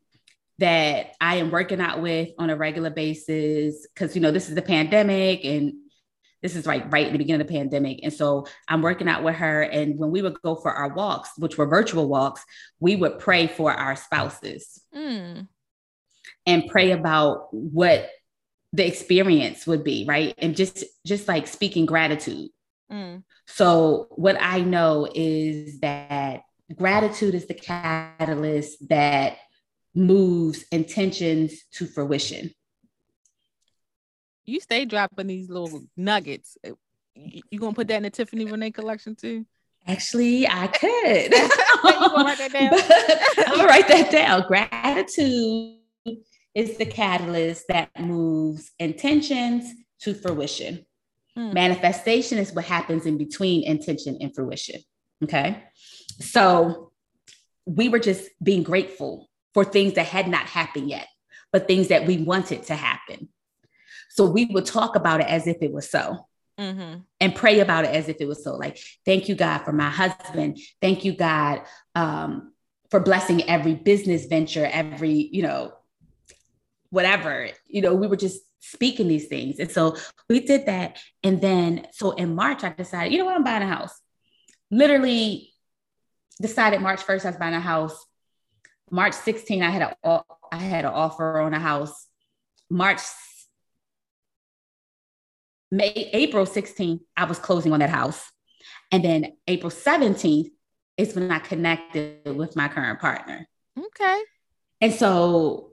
[0.57, 4.55] that I am working out with on a regular basis because you know this is
[4.55, 5.73] the pandemic and
[6.41, 7.99] this is like right in the beginning of the pandemic.
[8.03, 9.61] And so I'm working out with her.
[9.61, 12.43] And when we would go for our walks, which were virtual walks,
[12.79, 15.47] we would pray for our spouses mm.
[16.45, 18.09] and pray about what
[18.71, 20.33] the experience would be, right?
[20.37, 22.49] And just just like speaking gratitude.
[22.91, 23.23] Mm.
[23.47, 26.43] So what I know is that
[26.75, 29.37] gratitude is the catalyst that
[29.95, 32.51] moves intentions to fruition
[34.49, 36.57] you stay dropping these little nuggets.
[36.65, 36.71] Uh,
[37.15, 39.45] you gonna put that in the Tiffany Reneé collection too?
[39.87, 41.33] Actually, I could.
[41.83, 44.45] I'm gonna write that down.
[44.47, 45.77] Gratitude
[46.55, 50.85] is the catalyst that moves intentions to fruition.
[51.35, 51.53] Hmm.
[51.53, 54.81] Manifestation is what happens in between intention and fruition.
[55.23, 55.63] Okay.
[56.19, 56.91] So
[57.65, 61.07] we were just being grateful for things that had not happened yet,
[61.51, 63.29] but things that we wanted to happen.
[64.09, 66.27] So we would talk about it as if it was so.
[66.59, 66.99] Mm-hmm.
[67.21, 68.55] And pray about it as if it was so.
[68.55, 70.57] Like, thank you, God, for my husband.
[70.81, 71.61] Thank you, God,
[71.95, 72.51] um,
[72.91, 75.71] for blessing every business venture, every, you know,
[76.89, 77.47] whatever.
[77.67, 79.59] You know, we were just speaking these things.
[79.59, 79.95] And so
[80.27, 80.97] we did that.
[81.23, 83.97] And then, so in March, I decided, you know what, I'm buying a house.
[84.69, 85.53] Literally
[86.41, 88.05] decided March 1st, I was buying a house.
[88.91, 92.07] March 16, I had a I had an offer on a house.
[92.69, 92.99] March
[95.71, 98.31] May, April 16th, I was closing on that house.
[98.91, 100.49] And then April 17th
[100.97, 103.47] is when I connected with my current partner.
[103.77, 104.23] Okay.
[104.81, 105.71] And so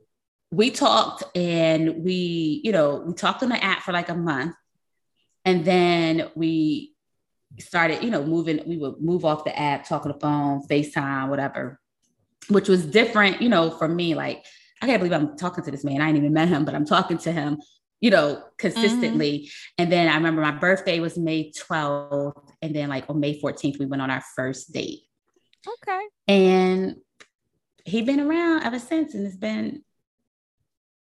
[0.50, 4.54] we talked and we, you know, we talked on the app for like a month.
[5.44, 6.94] And then we
[7.58, 11.28] started, you know, moving, we would move off the app, talk on the phone, FaceTime,
[11.28, 11.80] whatever,
[12.48, 14.14] which was different, you know, for me.
[14.14, 14.44] Like,
[14.82, 16.00] I can't believe I'm talking to this man.
[16.00, 17.58] I ain't even met him, but I'm talking to him
[18.00, 19.38] you know, consistently.
[19.38, 19.82] Mm-hmm.
[19.82, 22.50] And then I remember my birthday was May 12th.
[22.62, 25.00] And then like on May 14th, we went on our first date.
[25.66, 26.00] Okay.
[26.28, 26.96] And
[27.84, 29.14] he been around ever since.
[29.14, 29.82] And it's been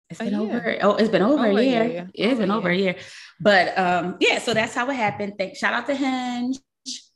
[0.10, 0.78] it's been over.
[0.82, 1.86] Oh, it's been over, a year.
[1.86, 2.12] year.
[2.14, 2.96] It's over been over a year.
[3.40, 5.34] But um, yeah, so that's how it happened.
[5.40, 6.60] Thank shout out to Hinge.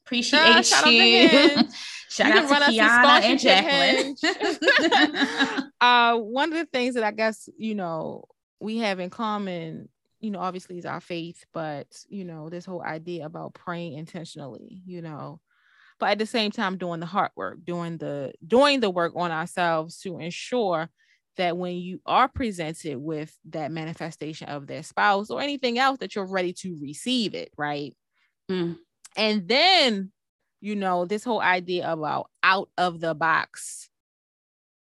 [0.05, 1.27] Appreciate uh, shout you.
[1.27, 1.65] Out
[2.09, 5.71] shout out to Kiana and Jacqueline.
[5.81, 8.23] uh, one of the things that I guess, you know,
[8.59, 9.89] we have in common
[10.19, 14.81] you know obviously is our faith but you know this whole idea about praying intentionally
[14.85, 15.39] you know
[15.99, 19.31] but at the same time doing the hard work doing the doing the work on
[19.31, 20.89] ourselves to ensure
[21.37, 26.15] that when you are presented with that manifestation of their spouse or anything else that
[26.15, 27.95] you're ready to receive it right
[28.49, 28.75] mm.
[29.15, 30.11] and then
[30.61, 33.89] you know this whole idea about out of the box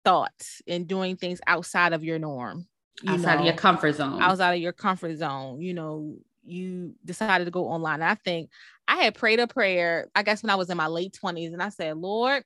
[0.04, 2.66] thoughts and doing things outside of your norm
[3.06, 4.20] outside know, of your comfort zone.
[4.22, 8.02] Outside of your comfort zone, you know, you decided to go online.
[8.02, 8.50] I think
[8.88, 11.62] I had prayed a prayer, I guess when I was in my late 20s, and
[11.62, 12.44] I said, Lord,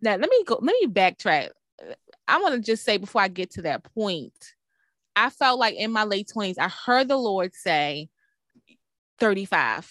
[0.00, 1.50] now let me go, let me backtrack.
[2.26, 4.54] I want to just say before I get to that point,
[5.16, 8.08] I felt like in my late 20s, I heard the Lord say
[9.18, 9.90] 35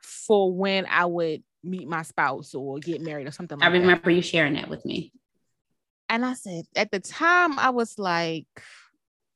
[0.00, 4.04] for when I would meet my spouse or get married or something like I remember
[4.04, 4.12] that.
[4.12, 5.12] you sharing that with me.
[6.08, 8.46] And I said, at the time, I was like,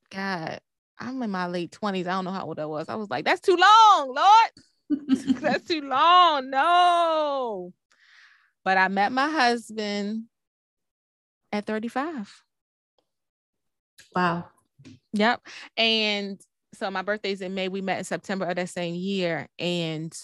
[0.09, 0.59] God,
[0.99, 2.01] I'm in my late 20s.
[2.01, 2.89] I don't know how old I was.
[2.89, 5.39] I was like, that's too long, Lord.
[5.41, 6.49] that's too long.
[6.49, 7.73] No.
[8.63, 10.25] But I met my husband
[11.51, 12.43] at 35.
[14.15, 14.45] Wow.
[15.13, 15.41] Yep.
[15.77, 16.41] And
[16.73, 17.67] so my birthday's in May.
[17.67, 19.47] We met in September of that same year.
[19.59, 20.15] And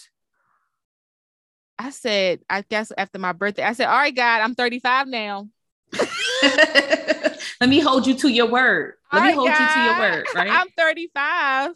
[1.78, 5.48] I said, I guess after my birthday, I said, All right, God, I'm 35 now.
[7.60, 8.94] Let me hold you to your word.
[9.12, 9.60] Let me hold God.
[9.60, 10.50] you to your word, right?
[10.50, 11.72] I'm 35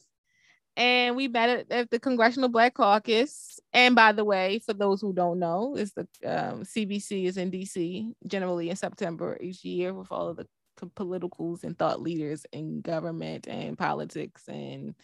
[0.76, 3.60] and we met at, at, the Congressional Black Caucus.
[3.72, 7.50] And by the way, for those who don't know, is the um, CBC is in
[7.50, 10.46] DC generally in September each year with all of the
[10.96, 14.94] politicals and thought leaders in government and politics and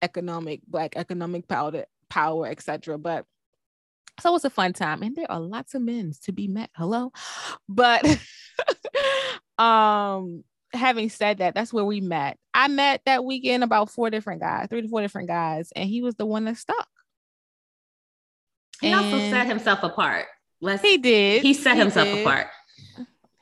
[0.00, 3.26] economic black economic power power etc but
[4.20, 6.70] so it was a fun time and there are lots of men to be met
[6.76, 7.12] hello
[7.68, 8.04] but
[9.58, 14.40] um having said that that's where we met i met that weekend about four different
[14.40, 16.88] guys three to four different guys and he was the one that stuck
[18.80, 20.26] he and also set himself apart
[20.60, 22.20] Let's, he did he set he himself did.
[22.20, 22.48] apart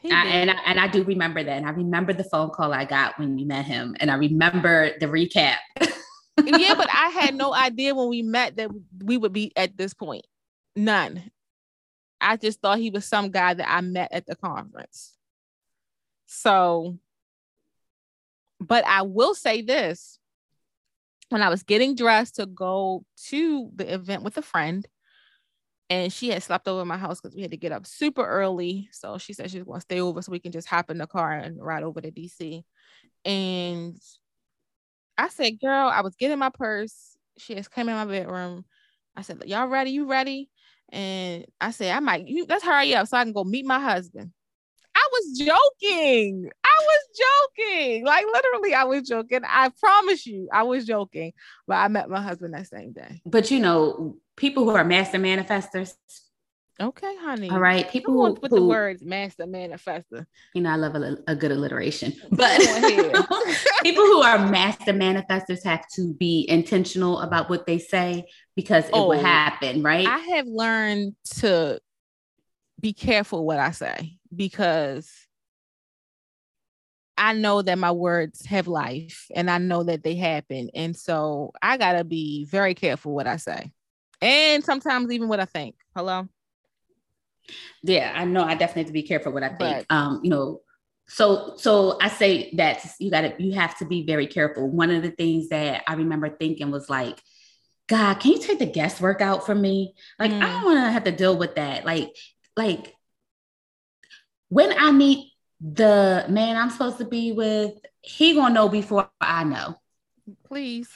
[0.05, 1.53] I, and I, and I do remember that.
[1.53, 4.93] And I remember the phone call I got when you met him, and I remember
[4.99, 5.57] the recap.
[5.79, 8.71] yeah, but I had no idea when we met that
[9.05, 10.25] we would be at this point.
[10.81, 11.31] None.
[12.23, 15.15] I just thought he was some guy that I met at the conference.
[16.25, 16.97] So,
[18.59, 20.19] but I will say this
[21.29, 24.87] when I was getting dressed to go to the event with a friend,
[25.91, 28.89] and she had slept over my house because we had to get up super early.
[28.91, 30.97] So she said she was going to stay over so we can just hop in
[30.97, 32.63] the car and ride over to DC.
[33.27, 33.99] And
[35.19, 37.19] I said, girl, I was getting my purse.
[37.37, 38.65] She has come in my bedroom.
[39.17, 39.91] I said, y'all ready?
[39.91, 40.49] You ready?
[40.93, 43.81] And I said, I might, you, let's hurry up so I can go meet my
[43.81, 44.33] husband.
[44.95, 46.51] I was joking.
[46.65, 48.05] I was joking.
[48.05, 49.41] Like literally, I was joking.
[49.47, 51.33] I promise you, I was joking.
[51.67, 53.23] But I met my husband that same day.
[53.25, 55.95] But you know, people who are master manifestors,
[56.81, 57.51] Okay, honey.
[57.51, 57.91] All right.
[57.91, 60.25] People who put the words master manifestor.
[60.55, 62.15] You know, I love a, a good alliteration.
[62.31, 62.59] But
[64.31, 69.19] are master manifestors have to be intentional about what they say because it oh, will
[69.19, 70.07] happen, right?
[70.07, 71.81] I have learned to
[72.81, 75.11] be careful what I say because
[77.19, 80.71] I know that my words have life and I know that they happen.
[80.75, 83.73] And so I got to be very careful what I say.
[84.23, 85.75] And sometimes even what I think.
[85.95, 86.29] Hello?
[87.83, 88.43] Yeah, I know.
[88.43, 89.59] I definitely have to be careful what I think.
[89.59, 90.61] But, um, you know,
[91.11, 94.69] so so I say that you got to you have to be very careful.
[94.69, 97.21] One of the things that I remember thinking was like,
[97.89, 99.95] God, can you take the guesswork out for me?
[100.21, 100.41] Like, mm.
[100.41, 101.85] I don't want to have to deal with that.
[101.85, 102.15] Like,
[102.57, 102.95] like
[104.51, 109.43] when I meet the man I'm supposed to be with, he gonna know before I
[109.43, 109.75] know.
[110.45, 110.89] Please.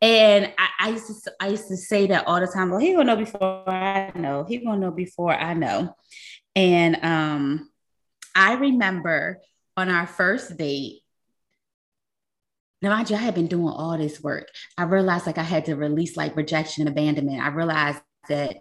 [0.00, 2.70] And I, I, used to I used to say that all the time.
[2.70, 4.44] Well, he gonna know before I know.
[4.44, 5.94] He gonna know before I know.
[6.56, 7.68] And um,
[8.34, 9.40] I remember
[9.76, 11.00] on our first date.
[12.80, 14.48] Now, mind you, I had been doing all this work.
[14.76, 17.40] I realized like I had to release like rejection and abandonment.
[17.40, 18.56] I realized that,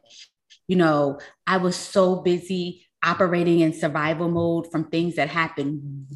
[0.68, 6.08] you know, I was so busy operating in survival mode from things that happened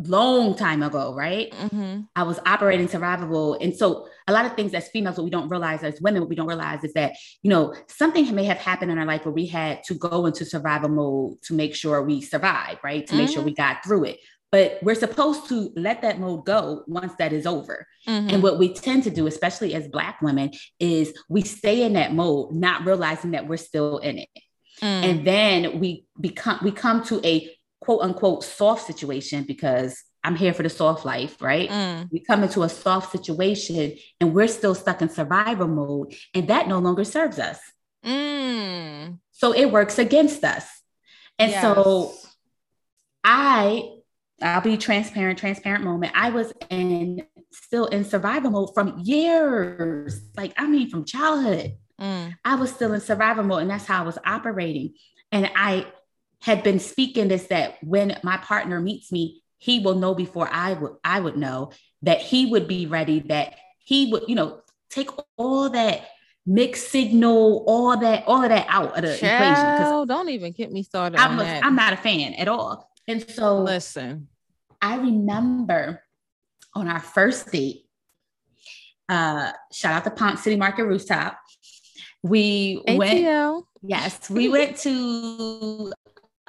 [0.00, 1.50] long time ago, right?
[1.52, 2.02] Mm-hmm.
[2.14, 3.58] I was operating survivable.
[3.60, 6.28] And so a lot of things as females, what we don't realize as women, what
[6.28, 9.34] we don't realize is that, you know, something may have happened in our life where
[9.34, 13.06] we had to go into survival mode to make sure we survive, right?
[13.06, 13.22] To mm-hmm.
[13.22, 13.74] make sure we mm-hmm.
[13.74, 14.18] got through it.
[14.50, 17.86] But we're supposed to let that mode go once that is over.
[18.06, 18.30] Mm-hmm.
[18.30, 22.14] And what we tend to do, especially as Black women, is we stay in that
[22.14, 24.28] mode, not realizing that we're still in it.
[24.80, 24.84] Mm.
[24.84, 27.50] And then we become we come to a
[27.88, 31.70] quote unquote soft situation because I'm here for the soft life, right?
[31.70, 32.12] Mm.
[32.12, 36.68] We come into a soft situation and we're still stuck in survival mode, and that
[36.68, 37.58] no longer serves us.
[38.04, 39.20] Mm.
[39.30, 40.68] So it works against us.
[41.38, 41.62] And yes.
[41.62, 42.12] so
[43.24, 43.88] I,
[44.42, 46.12] I'll be transparent, transparent moment.
[46.14, 51.72] I was in still in survival mode from years, like I mean, from childhood.
[51.98, 52.34] Mm.
[52.44, 54.92] I was still in survival mode, and that's how I was operating.
[55.32, 55.86] And I
[56.40, 60.74] had been speaking this that when my partner meets me, he will know before I
[60.74, 61.72] would I would know
[62.02, 66.08] that he would be ready, that he would, you know, take all that
[66.46, 70.08] mixed signal, all that, all of that out of the Child, equation.
[70.08, 71.18] Don't even get me started.
[71.20, 72.90] I'm, a, I'm not a fan at all.
[73.06, 74.28] And so listen,
[74.80, 76.02] I remember
[76.74, 77.86] on our first date,
[79.08, 81.38] uh, shout out to Ponce City Market Rooftop.
[82.22, 82.98] We ATL.
[82.98, 85.92] went, yes, we went to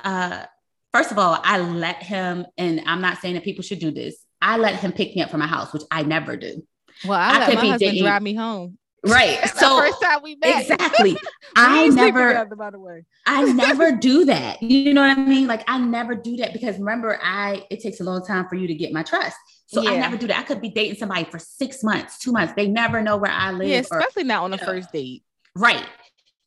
[0.03, 0.45] uh,
[0.93, 4.17] first of all, I let him, and I'm not saying that people should do this.
[4.41, 6.65] I let him pick me up from my house, which I never do.
[7.05, 8.03] Well, I, I let my husband dating.
[8.03, 8.77] drive me home.
[9.05, 9.39] Right.
[9.55, 10.61] so first time we met.
[10.61, 11.17] Exactly.
[11.55, 13.05] I never by the way.
[13.25, 14.61] I never do that.
[14.61, 15.47] You know what I mean?
[15.47, 18.67] Like I never do that because remember, I it takes a long time for you
[18.67, 19.37] to get my trust.
[19.67, 19.91] So yeah.
[19.91, 20.39] I never do that.
[20.39, 22.53] I could be dating somebody for six months, two months.
[22.55, 23.69] They never know where I live.
[23.69, 25.23] Yeah, especially or, not on the first date.
[25.55, 25.85] Right.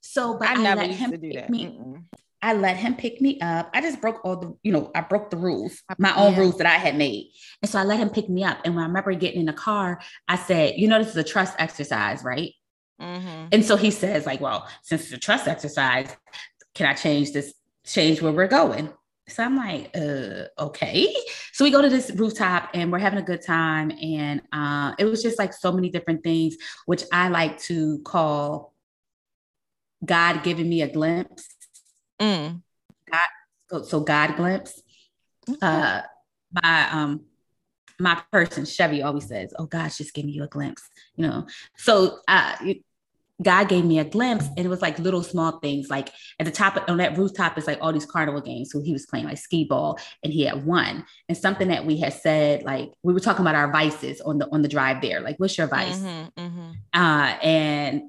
[0.00, 1.48] So, but I, I never used to do that.
[1.48, 2.02] Me, Mm-mm.
[2.42, 3.70] I let him pick me up.
[3.72, 6.40] I just broke all the, you know, I broke the rules, my own yeah.
[6.40, 7.30] rules that I had made.
[7.62, 8.58] And so I let him pick me up.
[8.64, 11.24] And when I remember getting in the car, I said, you know, this is a
[11.24, 12.52] trust exercise, right?
[13.00, 13.48] Mm-hmm.
[13.52, 16.14] And so he says, like, well, since it's a trust exercise,
[16.74, 18.92] can I change this, change where we're going?
[19.28, 21.14] So I'm like, uh, okay.
[21.52, 23.92] So we go to this rooftop and we're having a good time.
[24.02, 28.74] And uh, it was just like so many different things, which I like to call
[30.04, 31.46] God giving me a glimpse.
[32.22, 32.62] Mm.
[33.10, 33.26] God,
[33.68, 34.80] so, so God glimpse.
[35.48, 35.58] Okay.
[35.60, 36.02] Uh,
[36.62, 37.22] my um
[37.98, 40.82] my person Chevy always says, "Oh gosh, just give me you a glimpse,"
[41.16, 41.46] you know.
[41.76, 42.56] So uh,
[43.42, 45.90] God gave me a glimpse, and it was like little small things.
[45.90, 48.70] Like at the top on that rooftop is like all these carnival games.
[48.70, 51.04] So he was playing like skee ball, and he had won.
[51.28, 54.48] And something that we had said, like we were talking about our vices on the
[54.52, 55.20] on the drive there.
[55.20, 55.98] Like, what's your vice?
[55.98, 56.70] Mm-hmm, mm-hmm.
[56.92, 58.02] Uh, and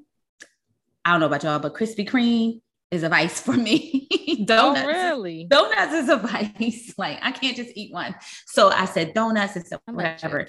[1.04, 2.60] I don't know about y'all, but Krispy Kreme
[2.94, 4.08] is a vice for me.
[4.44, 4.82] donuts.
[4.82, 5.44] Oh, really?
[5.44, 6.94] Donuts is a vice.
[6.98, 8.14] Like I can't just eat one.
[8.46, 10.46] So I said donuts and so whatever.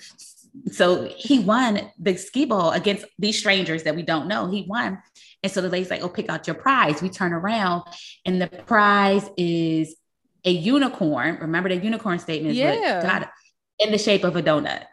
[0.72, 4.48] So he won the skee ball against these strangers that we don't know.
[4.48, 5.02] He won.
[5.44, 7.02] And so the lady's like, oh, pick out your prize.
[7.02, 7.84] We turn around
[8.26, 9.96] and the prize is
[10.44, 11.40] a unicorn.
[11.42, 12.56] Remember the unicorn statement?
[12.56, 13.02] Yeah.
[13.02, 13.30] God,
[13.80, 14.86] in the shape of a donut.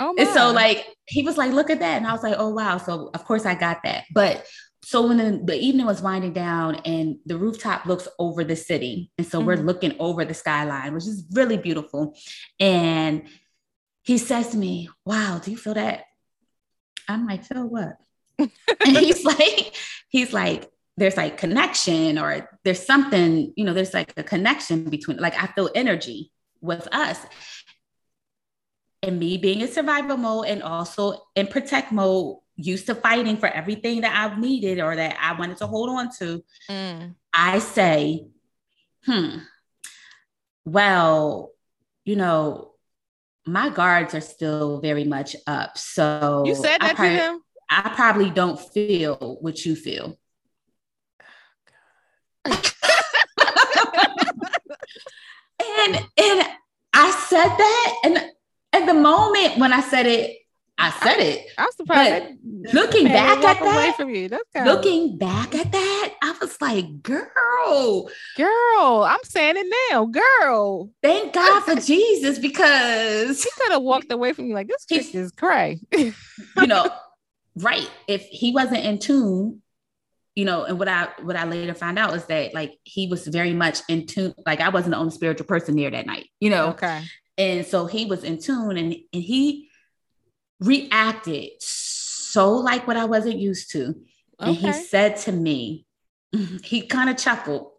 [0.00, 0.22] Oh, my.
[0.22, 1.96] and so like he was like, look at that.
[1.96, 2.78] And I was like, oh wow.
[2.78, 4.04] So of course I got that.
[4.12, 4.44] But
[4.86, 9.10] so when the, the, evening was winding down and the rooftop looks over the city
[9.18, 9.48] and so mm-hmm.
[9.48, 12.16] we're looking over the skyline which is really beautiful.
[12.60, 13.24] And
[14.04, 16.04] he says to me wow do you feel that?
[17.08, 17.96] I'm like feel what?
[18.38, 19.74] And he's like
[20.08, 25.16] he's like there's like connection or there's something you know there's like a connection between
[25.16, 26.30] like i feel energy
[26.60, 27.18] with us.
[29.02, 33.48] And me being in survival mode and also in protect mode used to fighting for
[33.48, 37.14] everything that I've needed or that I wanted to hold on to, mm.
[37.32, 38.26] I say,
[39.04, 39.38] hmm,
[40.64, 41.52] well,
[42.04, 42.72] you know,
[43.46, 45.78] my guards are still very much up.
[45.78, 47.40] So you said that probably, to him?
[47.70, 50.18] I probably don't feel what you feel.
[52.46, 52.56] and
[56.16, 56.48] and
[56.92, 58.16] I said that, and
[58.72, 60.36] at the moment when I said it,
[60.78, 61.46] I said it.
[61.56, 62.34] I'm surprised.
[62.74, 64.28] looking back at that, from you.
[64.54, 70.90] Looking back at that, I was like, girl, girl, I'm saying it now, girl.
[71.02, 75.14] Thank God for Jesus because he could have walked away from you like this chick
[75.14, 75.80] is cray.
[75.92, 76.12] you
[76.66, 76.90] know,
[77.56, 77.90] right?
[78.06, 79.62] If he wasn't in tune,
[80.34, 83.26] you know, and what I what I later found out is that like he was
[83.26, 84.34] very much in tune.
[84.44, 86.68] Like I wasn't the only spiritual person there that night, you know.
[86.68, 87.02] Okay.
[87.38, 89.70] And so he was in tune, and and he
[90.60, 93.94] reacted so like what I wasn't used to.
[94.40, 94.50] Okay.
[94.50, 95.86] And he said to me,
[96.62, 97.70] he kind of chuckled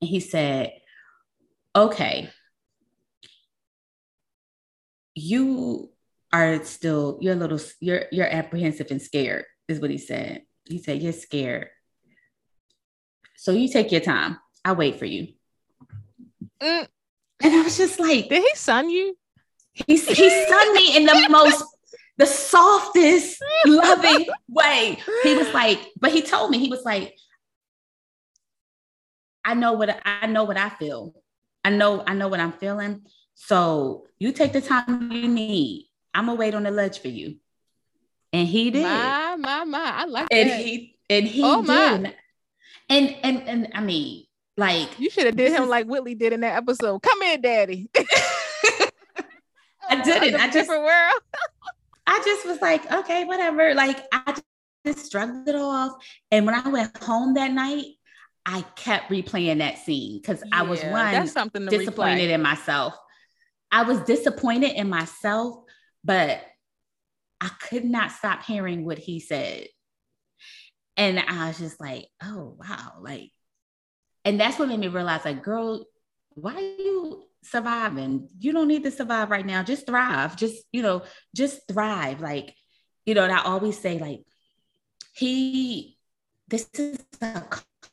[0.00, 0.72] and he said,
[1.74, 2.30] Okay,
[5.14, 5.90] you
[6.32, 10.42] are still, you're a little, you're, you're apprehensive and scared, is what he said.
[10.64, 11.68] He said, You're scared.
[13.36, 14.38] So you take your time.
[14.64, 15.34] I'll wait for you.
[16.60, 16.88] Mm.
[17.42, 19.14] And I was just like, Did he son you?
[19.86, 21.64] He, he sunned me in the most,
[22.16, 24.98] the softest, loving way.
[25.22, 27.14] He was like, but he told me, he was like,
[29.44, 31.14] I know what I know what I feel.
[31.64, 33.02] I know, I know what I'm feeling.
[33.34, 35.88] So you take the time you need.
[36.14, 37.36] I'm gonna wait on the ledge for you.
[38.32, 38.82] And he did.
[38.82, 39.92] My, my, my.
[39.94, 40.60] I like and that.
[40.60, 41.68] He, and he oh, did.
[41.68, 42.14] My.
[42.88, 44.24] And and and I mean,
[44.56, 47.02] like you should have did him like Whitley did in that episode.
[47.02, 47.90] Come in, daddy.
[49.88, 50.40] I didn't.
[50.40, 51.20] I just world.
[52.06, 53.74] I just was like, okay, whatever.
[53.74, 54.40] Like I
[54.86, 55.92] just shrugged it off.
[56.30, 57.84] And when I went home that night,
[58.44, 62.34] I kept replaying that scene because yeah, I was one that's something disappointed replay.
[62.34, 62.94] in myself.
[63.72, 65.56] I was disappointed in myself,
[66.04, 66.40] but
[67.40, 69.66] I could not stop hearing what he said.
[70.96, 73.32] And I was just like, oh wow, like,
[74.24, 75.84] and that's what made me realize, like, girl,
[76.34, 78.28] why are you surviving.
[78.38, 79.62] You don't need to survive right now.
[79.62, 80.36] Just thrive.
[80.36, 81.02] Just, you know,
[81.34, 82.20] just thrive.
[82.20, 82.54] Like,
[83.04, 84.20] you know, and I always say, like,
[85.14, 85.96] he,
[86.48, 87.42] this is a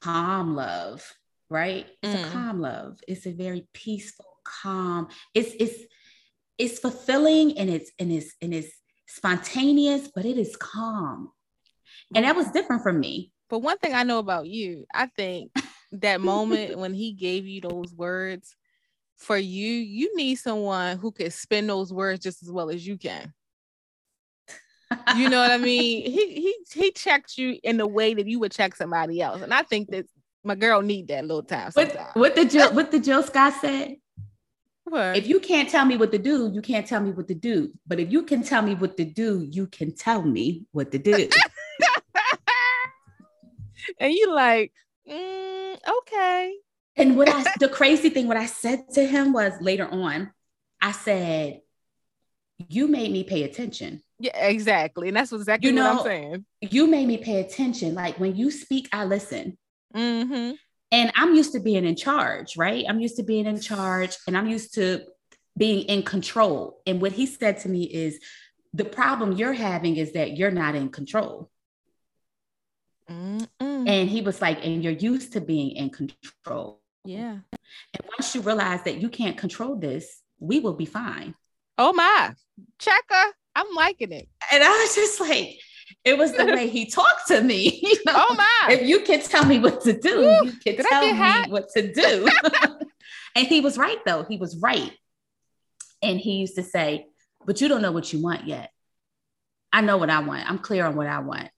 [0.01, 1.13] calm love,
[1.49, 1.87] right?
[2.01, 2.27] It's mm.
[2.27, 2.99] a calm love.
[3.07, 5.07] It's a very peaceful, calm.
[5.33, 5.83] It's it's
[6.57, 8.71] it's fulfilling and it's and it's and it's
[9.07, 11.31] spontaneous, but it is calm.
[12.15, 13.31] And that was different from me.
[13.49, 15.51] But one thing I know about you, I think
[15.93, 18.55] that moment when he gave you those words,
[19.17, 22.97] for you, you need someone who can spin those words just as well as you
[22.97, 23.33] can.
[25.15, 26.03] you know what I mean?
[26.11, 29.53] He he he checked you in the way that you would check somebody else, and
[29.53, 30.05] I think that
[30.43, 31.71] my girl need that little time.
[31.73, 33.95] What, what the Jill, what the Jill Scott said?
[34.83, 35.17] What?
[35.17, 37.71] If you can't tell me what to do, you can't tell me what to do.
[37.87, 40.97] But if you can tell me what to do, you can tell me what to
[40.97, 41.13] do.
[43.99, 44.73] and you like,
[45.09, 46.53] mm, okay,
[46.95, 50.31] And what I, the crazy thing, what I said to him was later on,
[50.81, 51.61] I said,
[52.67, 54.01] You made me pay attention.
[54.19, 55.07] Yeah, exactly.
[55.07, 56.45] And that's exactly You know, what I'm saying.
[56.61, 57.95] You made me pay attention.
[57.95, 59.57] Like when you speak, I listen.
[59.95, 60.55] Mm-hmm.
[60.91, 62.85] And I'm used to being in charge, right?
[62.87, 65.01] I'm used to being in charge and I'm used to
[65.57, 66.81] being in control.
[66.85, 68.19] And what he said to me is,
[68.73, 71.49] the problem you're having is that you're not in control.
[73.09, 73.47] Mm-mm.
[73.59, 76.81] And he was like, and you're used to being in control.
[77.05, 77.39] Yeah.
[77.93, 81.35] And once you realize that you can't control this, we will be fine.
[81.77, 82.33] Oh my.
[82.79, 83.33] Checker.
[83.55, 84.27] I'm liking it.
[84.51, 85.59] And I was just like,
[86.03, 87.79] it was the way he talked to me.
[87.81, 88.25] You oh know?
[88.29, 88.73] Oh my.
[88.73, 91.49] If you can tell me what to do, Woo, you can tell me hot?
[91.49, 92.27] what to do.
[93.35, 94.23] and he was right, though.
[94.23, 94.91] He was right.
[96.01, 97.07] And he used to say,
[97.45, 98.71] but you don't know what you want yet.
[99.71, 100.49] I know what I want.
[100.49, 101.49] I'm clear on what I want.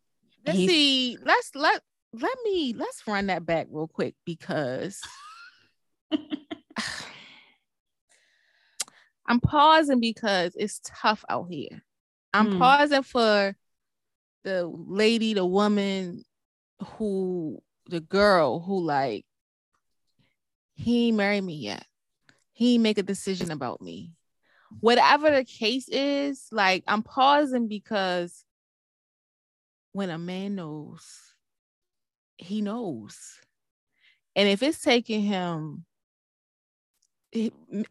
[0.46, 1.18] Let's see.
[1.24, 1.82] Let's let
[2.14, 5.02] let me let's run that back real quick because
[9.28, 11.84] I'm pausing because it's tough out here.
[12.34, 12.58] I'm Hmm.
[12.60, 13.56] pausing for
[14.44, 16.24] the lady, the woman
[16.98, 19.26] who the girl who like
[20.76, 21.86] he ain't married me yet.
[22.52, 24.12] He ain't make a decision about me.
[24.82, 28.44] Whatever the case is, like I'm pausing because
[29.94, 31.06] when a man knows,
[32.38, 33.18] he knows.
[34.36, 35.86] And if it's taking him,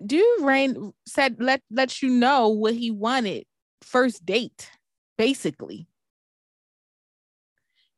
[0.06, 3.44] do Rain said let let you know what he wanted
[3.82, 4.70] first date,
[5.18, 5.86] basically.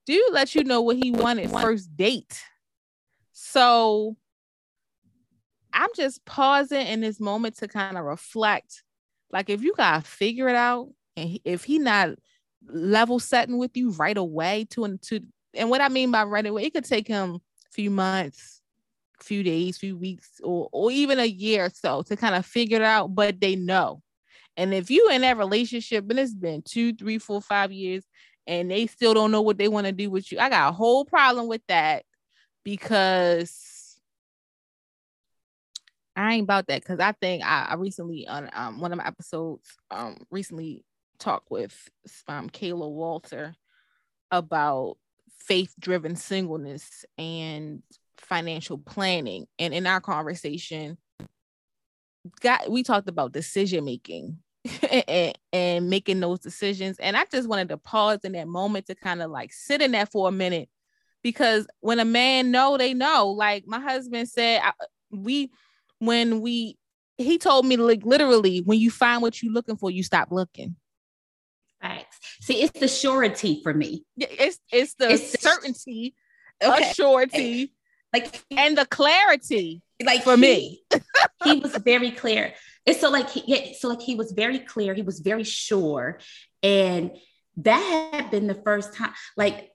[0.07, 2.43] dude let you know what he wanted first date.
[3.33, 4.17] So
[5.73, 8.83] I'm just pausing in this moment to kind of reflect.
[9.31, 12.11] Like if you gotta figure it out, and if he not
[12.69, 15.21] level setting with you right away to and to
[15.55, 17.41] and what I mean by right away, it could take him a
[17.73, 18.56] few months,
[19.23, 22.77] few days, few weeks, or or even a year or so to kind of figure
[22.77, 24.03] it out, but they know.
[24.57, 28.05] And if you in that relationship and it's been two, three, four, five years,
[28.47, 30.73] and they still don't know what they want to do with you, I got a
[30.73, 32.05] whole problem with that
[32.65, 33.77] because
[36.17, 39.07] I ain't about that because I think I, I recently on um one of my
[39.07, 40.85] episodes um recently
[41.19, 41.77] talked with
[42.27, 43.55] um Kayla Walter
[44.31, 44.97] about
[45.39, 47.83] faith driven singleness and
[48.19, 50.99] financial planning and in our conversation
[52.41, 54.39] got we talked about decision making
[54.91, 58.95] and, and making those decisions and I just wanted to pause in that moment to
[58.95, 60.69] kind of like sit in that for a minute
[61.23, 64.73] because when a man know they know like my husband said I,
[65.11, 65.51] we
[65.99, 66.77] when we
[67.19, 70.77] he told me like literally when you find what you're looking for you stop looking
[71.81, 72.19] Facts.
[72.41, 74.05] See, it's the surety for me.
[74.17, 76.15] It's it's the It's the- certainty
[76.63, 76.93] Okay.
[76.95, 77.73] surety
[78.13, 80.83] Like, and the clarity like for he- me
[81.45, 82.55] he was very clear.
[82.85, 84.95] It's so like he, yeah, so like he was very clear.
[84.95, 86.21] He was very sure,
[86.63, 87.11] and
[87.59, 89.13] that had been the first time.
[89.37, 89.71] Like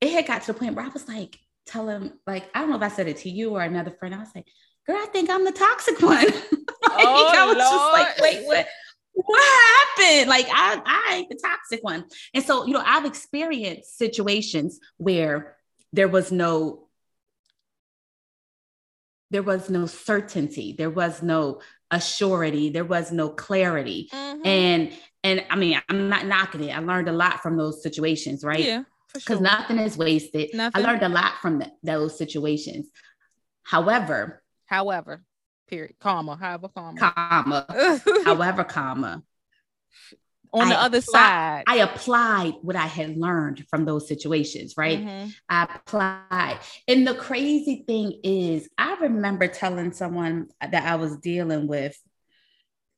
[0.00, 2.70] it had got to the point where I was like, tell him like I don't
[2.70, 4.14] know if I said it to you or another friend.
[4.14, 4.46] I was like,
[4.86, 6.26] girl, I think I'm the toxic one.
[6.26, 6.34] like,
[6.82, 8.66] Oh, I was just like, wait, what?
[9.14, 10.28] What happened?
[10.28, 12.06] Like I, I ain't the toxic one.
[12.32, 15.56] And so, you know, I've experienced situations where
[15.92, 16.88] there was no
[19.32, 20.74] there was no certainty.
[20.76, 21.60] There was no
[21.92, 22.72] assurity.
[22.72, 24.08] There was no clarity.
[24.12, 24.46] Mhm.
[24.46, 24.92] and
[25.24, 26.76] and i mean i'm not knocking it.
[26.76, 28.64] I learned a lot from those situations right?
[28.64, 29.42] Yeah for because sure.
[29.54, 30.50] nothing is wasted.
[30.54, 30.82] Nothing.
[30.84, 32.86] i learned a lot from th- those situations.
[33.62, 35.24] However however
[35.68, 36.98] period comma however comma.
[36.98, 37.60] Comma.
[38.24, 39.22] However comma
[40.52, 45.00] on the other apply- side i applied what i had learned from those situations right
[45.00, 45.34] Mhm.
[45.48, 46.58] I applied.
[46.88, 51.96] And the crazy thing is, I remember telling someone that I was dealing with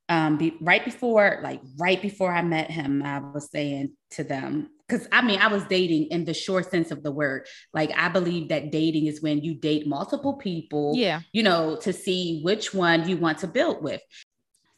[0.08, 4.68] um be, right before like right before I met him, I was saying to them
[4.86, 7.46] because I mean I was dating in the short sense of the word.
[7.72, 11.92] Like I believe that dating is when you date multiple people, yeah you know, to
[11.92, 14.02] see which one you want to build with.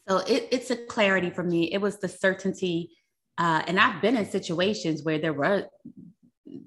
[0.08, 1.72] So it, it's a clarity for me.
[1.72, 2.90] It was the certainty.
[3.38, 5.66] Uh, and I've been in situations where there were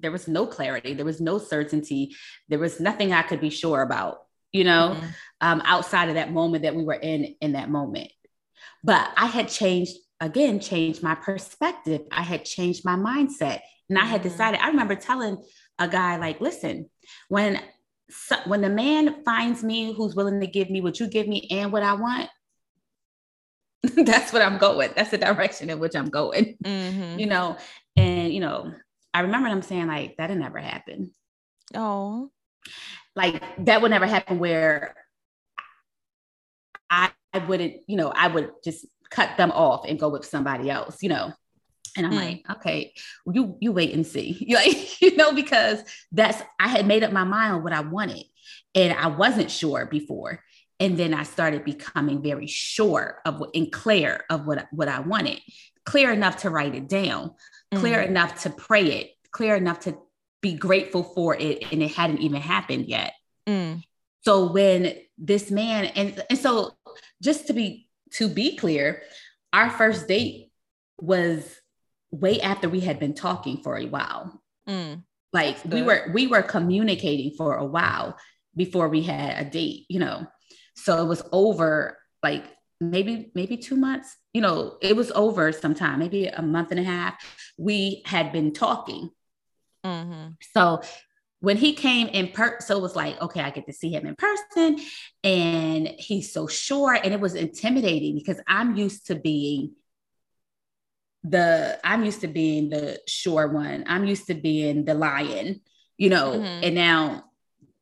[0.00, 2.14] there was no clarity, there was no certainty,
[2.48, 4.18] there was nothing I could be sure about,
[4.52, 5.14] you know, Mhm.
[5.40, 8.10] um, outside of that moment that we were in in that moment.
[8.84, 12.02] But I had changed again, changed my perspective.
[12.12, 14.24] I had changed my mindset, and I had Mhm.
[14.24, 14.60] decided.
[14.60, 15.42] I remember telling
[15.78, 16.90] a guy like, "Listen,
[17.28, 17.58] when
[18.10, 21.48] so, when the man finds me who's willing to give me what you give me
[21.50, 22.28] and what I want."
[23.96, 24.90] That's what I'm going.
[24.94, 27.18] That's the direction in which I'm going Mhm.
[27.18, 27.56] you know,
[27.96, 28.72] and you know,
[29.14, 31.12] I remember them saying like that'll never happen.
[31.74, 32.30] oh
[33.16, 34.94] like that would never happen where
[36.88, 40.70] I, I wouldn't, you know, I would just cut them off and go with somebody
[40.70, 41.32] else, you know.
[41.96, 42.16] And I'm mm.
[42.16, 42.92] like, okay,
[43.32, 44.46] you you wait and see.
[44.54, 48.24] Like, you know, because that's I had made up my mind on what I wanted.
[48.74, 50.42] And I wasn't sure before.
[50.80, 55.00] And then I started becoming very sure of what and clear of what, what I
[55.00, 55.40] wanted,
[55.84, 57.34] clear enough to write it down,
[57.74, 58.08] clear mm.
[58.08, 59.98] enough to pray it, clear enough to
[60.40, 61.70] be grateful for it.
[61.70, 63.12] And it hadn't even happened yet.
[63.46, 63.84] Mm.
[64.22, 66.72] So when this man, and, and so
[67.22, 69.02] just to be to be clear,
[69.52, 70.50] our first date
[71.00, 71.60] was
[72.10, 74.42] way after we had been talking for a while.
[74.68, 78.16] Mm, like we were we were communicating for a while
[78.56, 80.26] before we had a date, you know.
[80.84, 82.44] So it was over like
[82.80, 86.84] maybe maybe 2 months, you know, it was over sometime, maybe a month and a
[86.84, 87.14] half.
[87.58, 89.10] We had been talking.
[89.84, 90.30] Mm-hmm.
[90.54, 90.82] So
[91.40, 94.06] when he came in person, so it was like, okay, I get to see him
[94.06, 94.78] in person
[95.24, 97.00] and he's so short.
[97.04, 99.72] And it was intimidating because I'm used to being
[101.22, 103.84] the, I'm used to being the short one.
[103.86, 105.60] I'm used to being the lion,
[105.96, 106.64] you know, mm-hmm.
[106.64, 107.24] and now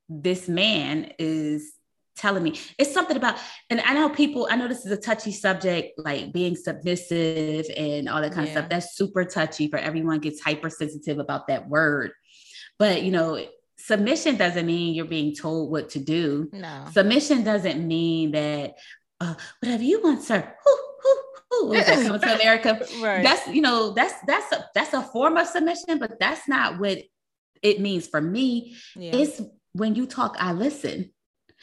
[0.08, 1.72] this man is
[2.18, 3.38] telling me it's something about
[3.70, 8.08] and i know people i know this is a touchy subject like being submissive and
[8.08, 8.52] all that kind yeah.
[8.52, 12.10] of stuff that's super touchy for everyone gets hypersensitive about that word
[12.78, 13.44] but you know,
[13.76, 16.48] submission doesn't mean you're being told what to do.
[16.52, 16.86] No.
[16.92, 18.76] Submission doesn't mean that
[19.20, 20.54] uh, whatever you want, sir.
[21.50, 22.86] Coming to America.
[23.00, 23.22] right.
[23.22, 26.98] That's you know that's that's a that's a form of submission, but that's not what
[27.62, 28.76] it means for me.
[28.94, 29.16] Yeah.
[29.16, 29.42] It's
[29.72, 31.10] when you talk, I listen.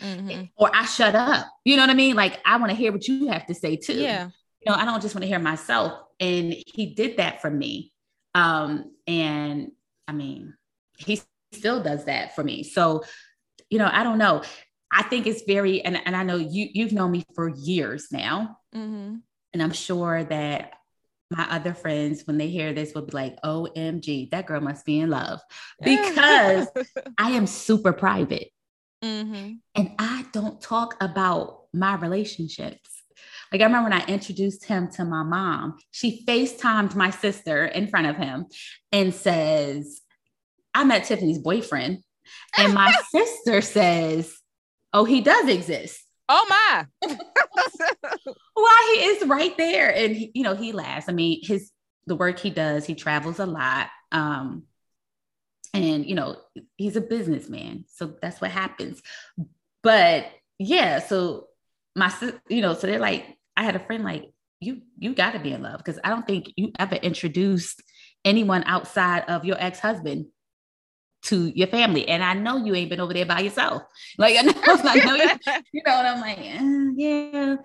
[0.02, 0.44] Mm-hmm.
[0.58, 1.48] Or I shut up.
[1.64, 2.16] You know what I mean?
[2.16, 3.94] Like I want to hear what you have to say too.
[3.94, 4.30] Yeah.
[4.62, 5.94] You know, I don't just want to hear myself.
[6.20, 7.94] And he did that for me.
[8.34, 9.72] Um, and
[10.08, 10.56] I mean,
[10.98, 11.22] he
[11.54, 12.64] still does that for me.
[12.64, 13.04] So,
[13.70, 14.44] you know, I don't know.
[14.92, 18.58] I think it's very, and, and I know you you've known me for years now.
[18.74, 19.16] Mm-hmm.
[19.54, 20.74] And I'm sure that
[21.32, 25.00] my other friends, when they hear this, will be like, OMG, that girl must be
[25.00, 25.40] in love.
[25.82, 26.68] Because
[27.18, 28.50] I am super private.
[29.06, 29.52] Mm-hmm.
[29.76, 32.90] And I don't talk about my relationships.
[33.52, 37.88] Like I remember when I introduced him to my mom, she FaceTimed my sister in
[37.88, 38.48] front of him
[38.92, 40.02] and says,
[40.74, 42.04] I met Tiffany's boyfriend,
[42.58, 44.36] and my sister says,
[44.92, 46.86] "Oh, he does exist." Oh my!
[48.56, 51.08] Why he is right there, and he, you know he laughs.
[51.08, 51.72] I mean, his
[52.08, 54.64] the work he does, he travels a lot, um,
[55.84, 56.38] and you know
[56.78, 59.02] he's a businessman, so that's what happens.
[59.84, 61.48] But yeah, so
[61.96, 62.14] my
[62.50, 65.52] you know, so they're like, I had a friend like you, you got to be
[65.52, 67.82] in love because I don't think you ever introduced
[68.24, 70.28] anyone outside of your ex husband
[71.24, 72.08] to your family.
[72.08, 73.84] And I know you ain't been over there by yourself.
[74.18, 75.16] Like I know, I know
[75.74, 77.56] you, know, I'm like, eh, yeah.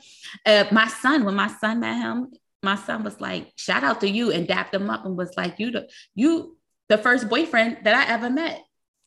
[0.45, 2.33] Uh, my son, when my son met him,
[2.63, 5.59] my son was like, shout out to you and dapped him up and was like,
[5.59, 6.57] you the you
[6.91, 8.63] the first boyfriend that I ever met.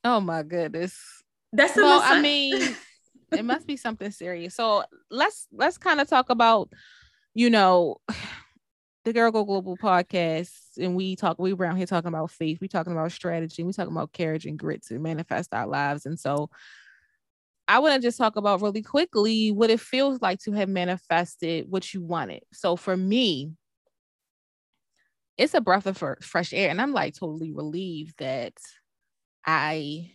[0.05, 0.97] Oh my goodness.
[1.51, 2.75] That's well, I mean,
[3.31, 4.55] it must be something serious.
[4.55, 6.71] So let's let's kind of talk about,
[7.35, 7.97] you know,
[9.03, 12.69] the Girl Go Global podcast, and we talk, we around here talking about faith, we
[12.69, 16.05] talking about strategy, we talking about courage and grit to manifest our lives.
[16.05, 16.49] And so
[17.67, 21.69] I want to just talk about really quickly what it feels like to have manifested
[21.69, 22.43] what you wanted.
[22.53, 23.51] So for me,
[25.37, 26.69] it's a breath of fresh air.
[26.69, 28.53] And I'm like totally relieved that
[29.45, 30.11] I,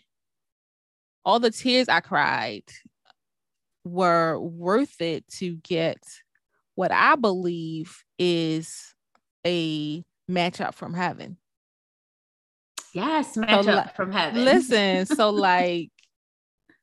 [1.24, 2.64] all the tears I cried
[3.84, 5.98] were worth it to get
[6.74, 8.94] what I believe is
[9.46, 11.38] a matchup from heaven.
[12.92, 14.44] Yes, matchup so, from heaven.
[14.44, 15.90] listen, so like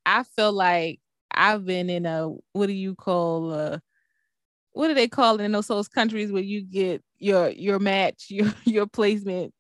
[0.05, 0.99] I feel like
[1.31, 3.79] I've been in a what do you call uh
[4.73, 8.25] what do they call it in those, those countries where you get your your match,
[8.29, 9.53] your your placement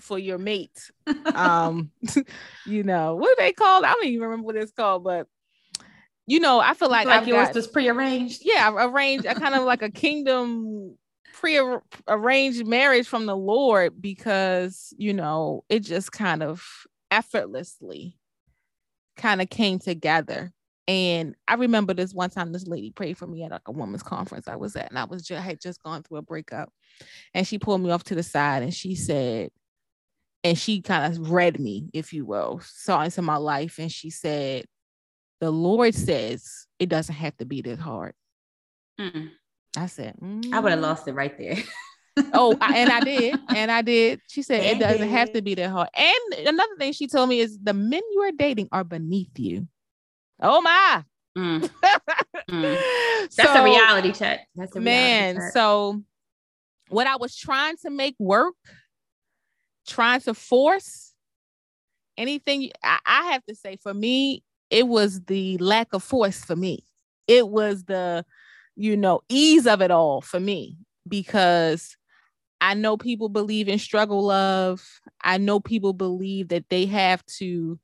[0.00, 0.90] for your mate.
[1.34, 1.90] um,
[2.66, 3.84] you know, what they called?
[3.84, 5.26] I don't even remember what it's called, but
[6.26, 8.42] you know, I feel like, like I've yours got, was prearranged.
[8.44, 9.26] Yeah, arranged.
[9.26, 10.96] I kind of like a kingdom
[11.34, 16.64] pre-arranged marriage from the Lord because you know it just kind of
[17.10, 18.16] effortlessly
[19.16, 20.52] kind of came together.
[20.88, 24.02] And I remember this one time this lady prayed for me at like a women's
[24.02, 26.72] conference I was at, and I was just I had just gone through a breakup,
[27.34, 29.50] and she pulled me off to the side and she said,
[30.44, 34.10] and she kind of read me, if you will, saw into my life, and she
[34.10, 34.64] said,
[35.40, 38.14] the Lord says it doesn't have to be this hard.
[39.00, 39.30] Mm.
[39.76, 40.52] I said, mm.
[40.52, 41.56] I would have lost it right there.
[42.32, 44.20] oh, I, and I did, and I did.
[44.28, 45.88] She said it doesn't have to be that hard.
[45.94, 49.68] And another thing she told me is the men you are dating are beneath you.
[50.42, 51.04] Oh my.
[51.38, 51.70] Mm.
[52.50, 52.82] mm.
[53.36, 54.40] That's so, a reality check.
[54.56, 55.36] That's a man.
[55.36, 55.52] Check.
[55.52, 56.02] So
[56.88, 58.56] what I was trying to make work,
[59.86, 61.14] trying to force
[62.18, 66.56] anything, I, I have to say for me, it was the lack of force for
[66.56, 66.84] me.
[67.28, 68.24] It was the,
[68.74, 70.76] you know, ease of it all for me
[71.08, 71.96] because
[72.60, 74.82] I know people believe in struggle love.
[75.22, 77.78] I know people believe that they have to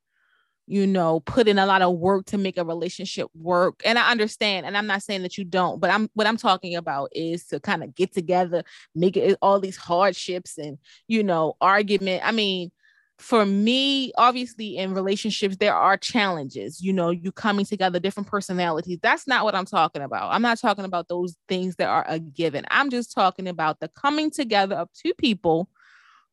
[0.69, 3.81] you know, put in a lot of work to make a relationship work.
[3.83, 6.75] And I understand, and I'm not saying that you don't, but I'm what I'm talking
[6.75, 8.63] about is to kind of get together,
[8.93, 12.21] make it all these hardships and you know, argument.
[12.23, 12.69] I mean,
[13.17, 18.99] for me, obviously in relationships, there are challenges, you know, you coming together, different personalities.
[19.01, 20.31] That's not what I'm talking about.
[20.31, 22.63] I'm not talking about those things that are a given.
[22.69, 25.67] I'm just talking about the coming together of two people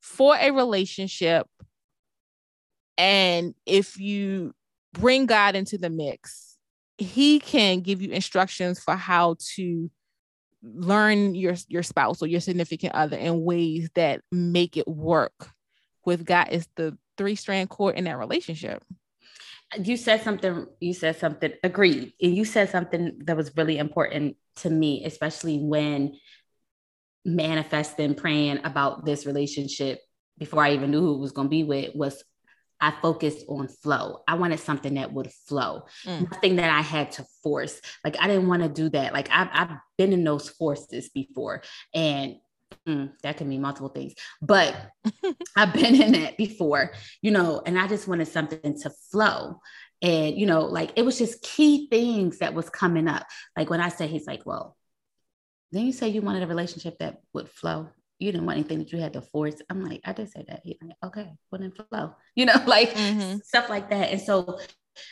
[0.00, 1.48] for a relationship
[2.98, 4.54] and if you
[4.92, 6.56] bring God into the mix,
[6.98, 9.90] he can give you instructions for how to
[10.62, 15.50] learn your your spouse or your significant other in ways that make it work
[16.04, 18.82] with God is the three strand cord in that relationship.
[19.76, 22.12] You said something, you said something, agreed.
[22.22, 26.16] And you said something that was really important to me, especially when
[27.24, 30.00] manifesting, praying about this relationship
[30.38, 32.22] before I even knew who was going to be with was
[32.80, 34.22] I focused on flow.
[34.28, 36.30] I wanted something that would flow, mm.
[36.30, 37.80] nothing that I had to force.
[38.04, 39.12] Like I didn't want to do that.
[39.12, 41.62] Like I've, I've been in those forces before,
[41.94, 42.36] and
[42.86, 44.14] mm, that can mean multiple things.
[44.42, 44.76] But
[45.56, 47.62] I've been in that before, you know.
[47.64, 49.60] And I just wanted something to flow,
[50.02, 53.26] and you know, like it was just key things that was coming up.
[53.56, 54.76] Like when I said, he's like, well.
[55.72, 57.88] Then you say you wanted a relationship that would flow
[58.18, 59.56] you didn't want anything that you had to force.
[59.68, 60.62] I'm like, I just said that.
[60.64, 63.38] He's like, okay, put in flow, you know, like mm-hmm.
[63.44, 64.10] stuff like that.
[64.10, 64.58] And so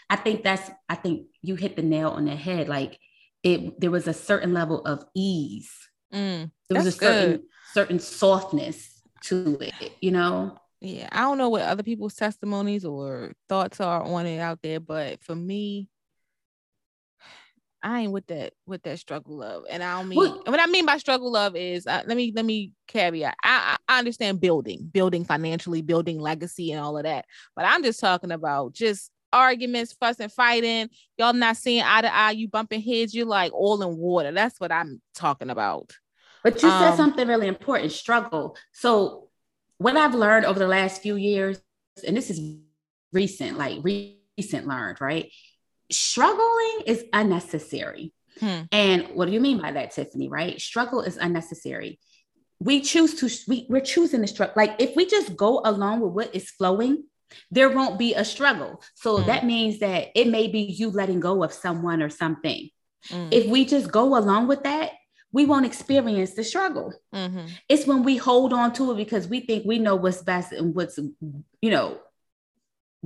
[0.09, 2.69] I think that's, I think you hit the nail on the head.
[2.69, 2.99] Like
[3.43, 5.71] it, there was a certain level of ease.
[6.13, 7.43] Mm, there was a certain, good.
[7.73, 10.57] certain softness to it, you know?
[10.81, 11.09] Yeah.
[11.13, 15.23] I don't know what other people's testimonies or thoughts are on it out there, but
[15.23, 15.89] for me,
[17.85, 20.67] I ain't with that with that struggle love, and I don't mean what, what I
[20.67, 23.37] mean by struggle love is uh, let me let me caveat.
[23.45, 28.01] I, I understand building, building financially, building legacy, and all of that, but I'm just
[28.01, 30.89] talking about just arguments, fussing, fighting.
[31.19, 32.31] Y'all not seeing eye to eye.
[32.31, 33.15] You bumping heads.
[33.15, 34.33] You're like oil and water.
[34.33, 35.93] That's what I'm talking about.
[36.43, 37.93] But you um, said something really important.
[37.93, 38.57] Struggle.
[38.73, 39.29] So
[39.79, 41.61] what I've learned over the last few years,
[42.07, 42.41] and this is
[43.13, 45.31] recent, like recent learned, right?
[45.91, 48.13] Struggling is unnecessary.
[48.41, 48.63] Hmm.
[48.73, 50.29] And what do you mean by that, Tiffany?
[50.29, 50.61] Right?
[50.61, 51.99] Struggle is unnecessary.
[52.61, 54.55] We choose to, we, we're choosing to struggle.
[54.57, 57.05] Like if we just go along with what is flowing,
[57.51, 58.83] there won't be a struggle.
[58.95, 59.27] So hmm.
[59.27, 62.71] that means that it may be you letting go of someone or something.
[63.09, 63.29] Hmm.
[63.31, 64.93] If we just go along with that,
[65.35, 66.95] we won't experience the struggle.
[67.13, 67.47] Mm-hmm.
[67.69, 70.73] It's when we hold on to it because we think we know what's best and
[70.73, 71.99] what's, you know,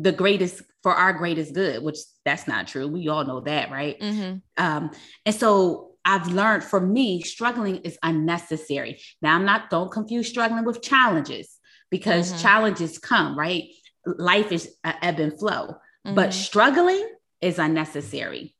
[0.00, 2.86] the greatest for our greatest good, which that's not true.
[2.86, 3.98] We all know that, right?
[4.00, 4.36] Mm-hmm.
[4.56, 4.90] Um,
[5.26, 9.00] and so I've learned for me, struggling is unnecessary.
[9.20, 11.58] Now, I'm not, don't confuse struggling with challenges
[11.90, 12.42] because mm-hmm.
[12.42, 13.64] challenges come, right?
[14.06, 15.74] Life is ebb and flow,
[16.06, 16.14] mm-hmm.
[16.14, 17.06] but struggling
[17.40, 18.54] is unnecessary.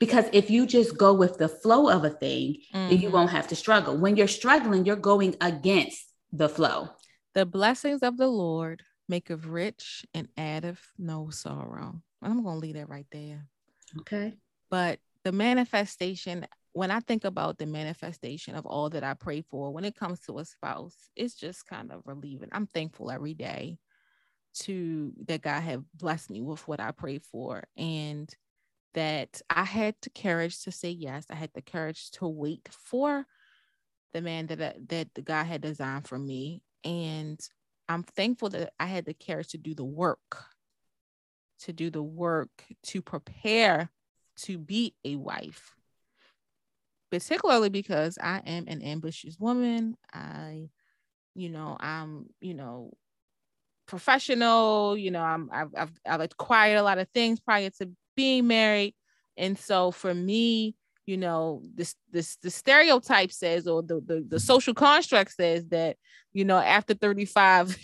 [0.00, 3.12] Because if you just go with the flow of a thing, then you mm-hmm.
[3.12, 3.96] won't have to struggle.
[3.96, 6.88] When you're struggling, you're going against the flow.
[7.34, 12.00] The blessings of the Lord make of rich and addeth no sorrow.
[12.22, 13.46] I'm going to leave that right there.
[14.00, 14.32] Okay.
[14.70, 19.70] But the manifestation, when I think about the manifestation of all that I pray for,
[19.70, 22.48] when it comes to a spouse, it's just kind of relieving.
[22.52, 23.76] I'm thankful every day
[24.60, 28.34] to that God have blessed me with what I pray for and
[28.94, 31.26] that I had the courage to say yes.
[31.28, 33.26] I had the courage to wait for
[34.14, 37.38] the man that that the God had designed for me and
[37.92, 40.44] I'm thankful that I had the courage to do the work,
[41.60, 42.50] to do the work
[42.84, 43.90] to prepare
[44.38, 45.76] to be a wife,
[47.10, 49.96] particularly because I am an ambitious woman.
[50.12, 50.70] I,
[51.34, 52.92] you know, I'm, you know,
[53.86, 54.96] professional.
[54.96, 58.94] You know, I'm I've I've, I've acquired a lot of things prior to being married,
[59.36, 60.76] and so for me,
[61.06, 64.36] you know this this the stereotype says or the, the the mm-hmm.
[64.38, 65.96] social construct says that
[66.32, 67.76] you know after 35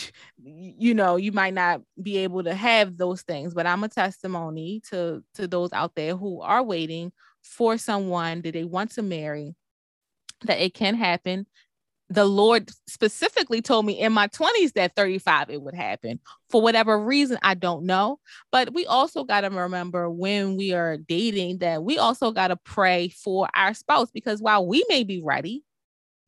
[0.42, 3.54] you know you might not be able to have those things.
[3.54, 7.12] But i'm a testimony to to those out there who are waiting
[7.42, 9.54] for someone that they want to marry
[10.42, 11.46] that it can happen
[12.08, 16.20] the Lord specifically told me in my 20s that 35 it would happen.
[16.50, 18.20] For whatever reason, I don't know.
[18.52, 22.56] But we also got to remember when we are dating that we also got to
[22.56, 25.64] pray for our spouse because while we may be ready,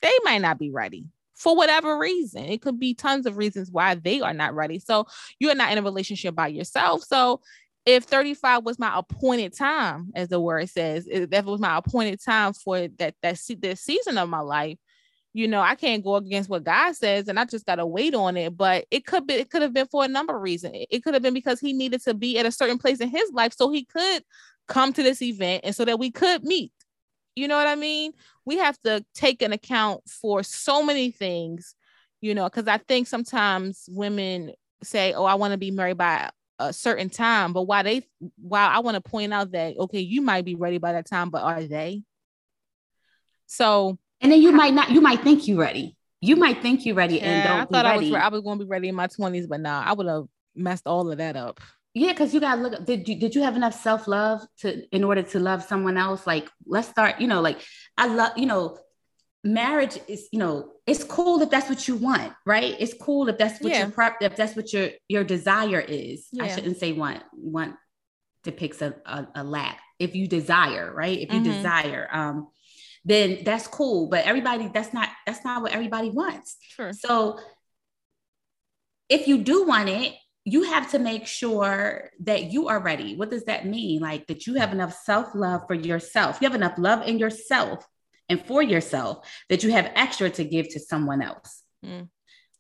[0.02, 2.44] they might not be ready for whatever reason.
[2.44, 4.80] It could be tons of reasons why they are not ready.
[4.80, 5.06] So
[5.38, 7.04] you're not in a relationship by yourself.
[7.04, 7.40] So
[7.86, 12.20] if 35 was my appointed time, as the word says, if that was my appointed
[12.22, 14.78] time for that that, that season of my life,
[15.38, 18.12] you know, I can't go against what God says and I just got to wait
[18.12, 18.56] on it.
[18.56, 20.74] But it could be, it could have been for a number of reasons.
[20.90, 23.30] It could have been because he needed to be at a certain place in his
[23.32, 24.24] life so he could
[24.66, 26.72] come to this event and so that we could meet.
[27.36, 28.14] You know what I mean?
[28.46, 31.76] We have to take an account for so many things,
[32.20, 36.30] you know, because I think sometimes women say, Oh, I want to be married by
[36.58, 37.52] a certain time.
[37.52, 38.02] But why they,
[38.38, 41.30] while I want to point out that, okay, you might be ready by that time,
[41.30, 42.02] but are they?
[43.46, 45.96] So, and then you might not, you might think you're ready.
[46.20, 48.58] You might think you're ready yeah, and don't I thought I was I was going
[48.58, 50.24] to be ready in my 20s, but now nah, I would have
[50.56, 51.60] messed all of that up.
[51.94, 52.84] Yeah, because you gotta look.
[52.84, 56.26] Did you did you have enough self love to in order to love someone else?
[56.26, 57.20] Like, let's start.
[57.20, 57.60] You know, like
[57.96, 58.32] I love.
[58.36, 58.78] You know,
[59.42, 60.28] marriage is.
[60.30, 62.76] You know, it's cool if that's what you want, right?
[62.78, 63.80] It's cool if that's what yeah.
[63.80, 64.16] your prep.
[64.20, 66.28] If that's what your your desire is.
[66.30, 66.44] Yeah.
[66.44, 67.22] I shouldn't say want.
[67.32, 67.74] Want
[68.44, 69.80] depicts a, a, a lack.
[69.98, 71.18] If you desire, right?
[71.18, 71.52] If you mm-hmm.
[71.52, 72.48] desire, um,
[73.08, 74.06] then that's cool.
[74.08, 76.56] But everybody, that's not that's not what everybody wants.
[76.60, 76.92] Sure.
[76.92, 77.38] So
[79.08, 83.16] if you do want it, you have to make sure that you are ready.
[83.16, 84.00] What does that mean?
[84.00, 86.38] Like that you have enough self love for yourself.
[86.40, 87.86] You have enough love in yourself
[88.28, 91.62] and for yourself that you have extra to give to someone else.
[91.84, 92.08] Mm.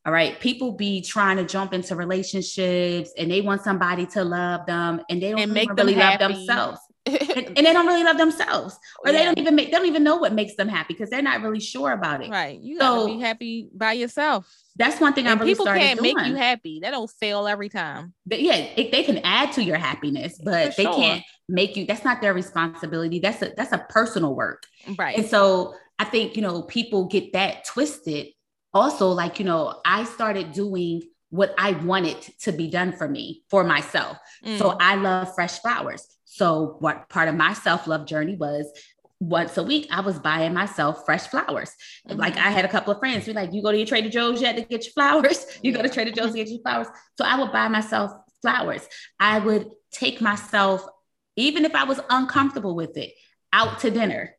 [0.06, 0.40] All right.
[0.40, 5.22] People be trying to jump into relationships and they want somebody to love them and
[5.22, 6.80] they don't and make really love themselves.
[7.06, 8.78] And, and, they don't really love themselves.
[9.04, 9.18] Or yeah.
[9.18, 11.42] they don't even make they don't even know what makes them happy because they're not
[11.42, 12.30] really sure about it.
[12.30, 12.60] Right.
[12.60, 14.52] You so, gotta be happy by yourself.
[14.76, 16.16] That's one thing and I really people can't doing.
[16.16, 16.80] make you happy.
[16.80, 18.14] They don't fail every time.
[18.26, 22.04] But yeah it, they can add to your happiness but they can't make you that's
[22.04, 23.20] not their responsibility.
[23.20, 24.64] That's a that's a personal work.
[24.98, 25.18] Right.
[25.18, 28.28] And so i think you know people get that twisted.
[28.74, 33.42] Also like you know i started doing what i wanted to be done for me
[33.48, 34.18] for myself.
[34.44, 34.58] Mm.
[34.58, 36.06] so i love fresh flowers
[36.38, 38.72] so, what part of my self love journey was
[39.20, 41.74] once a week, I was buying myself fresh flowers.
[42.08, 42.18] Mm-hmm.
[42.18, 44.40] Like I had a couple of friends be like, you go to your Trader Joe's
[44.40, 45.44] yet to get your flowers?
[45.62, 46.86] You go to Trader Joe's to get your flowers.
[47.16, 48.86] So I would buy myself flowers.
[49.18, 50.86] I would take myself,
[51.34, 53.12] even if I was uncomfortable with it,
[53.52, 54.36] out to dinner.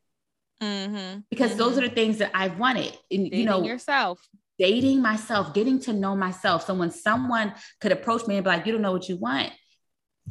[0.63, 1.19] Mm-hmm.
[1.29, 1.59] Because mm-hmm.
[1.59, 2.97] those are the things that I wanted.
[3.11, 4.25] And dating you know, yourself.
[4.57, 6.65] Dating myself, getting to know myself.
[6.65, 9.51] So when someone could approach me and be like, you don't know what you want,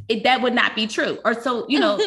[0.08, 1.18] it, that would not be true.
[1.24, 2.00] Or so, you know,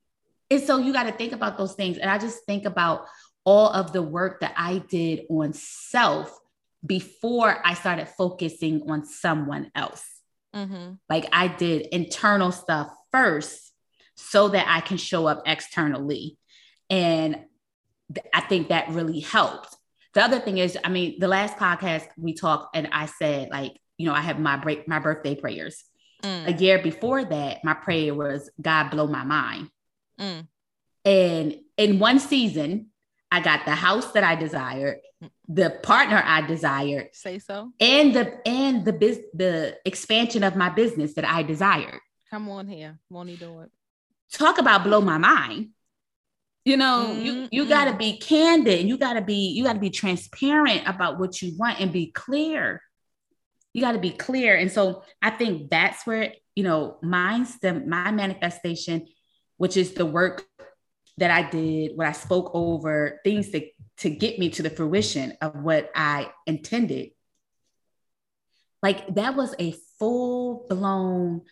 [0.50, 1.98] and so you got to think about those things.
[1.98, 3.06] And I just think about
[3.44, 6.38] all of the work that I did on self
[6.84, 10.04] before I started focusing on someone else.
[10.54, 10.94] Mm-hmm.
[11.08, 13.72] Like I did internal stuff first
[14.16, 16.38] so that I can show up externally.
[16.90, 17.44] And
[18.14, 19.76] th- I think that really helped.
[20.14, 23.78] The other thing is, I mean, the last podcast we talked and I said, like,
[23.98, 25.84] you know, I have my break, my birthday prayers.
[26.22, 26.48] Mm.
[26.48, 29.70] A year before that, my prayer was God blow my mind.
[30.20, 30.46] Mm.
[31.04, 32.88] And in one season,
[33.30, 35.00] I got the house that I desired,
[35.48, 37.08] the partner I desired.
[37.12, 37.72] Say so.
[37.78, 42.00] And the and the biz, the expansion of my business that I desired.
[42.30, 42.98] Come on here.
[43.10, 43.70] Won't he do it?
[44.32, 45.70] Talk about blow my mind.
[46.64, 47.22] You know, mm-hmm.
[47.22, 49.90] you you got to be candid and you got to be you got to be
[49.90, 52.82] transparent about what you want and be clear
[53.78, 54.56] you got to be clear.
[54.56, 59.06] And so I think that's where, you know, the my manifestation,
[59.56, 60.44] which is the work
[61.18, 63.64] that I did, what I spoke over, things to,
[63.98, 67.10] to get me to the fruition of what I intended.
[68.82, 71.42] Like that was a full blown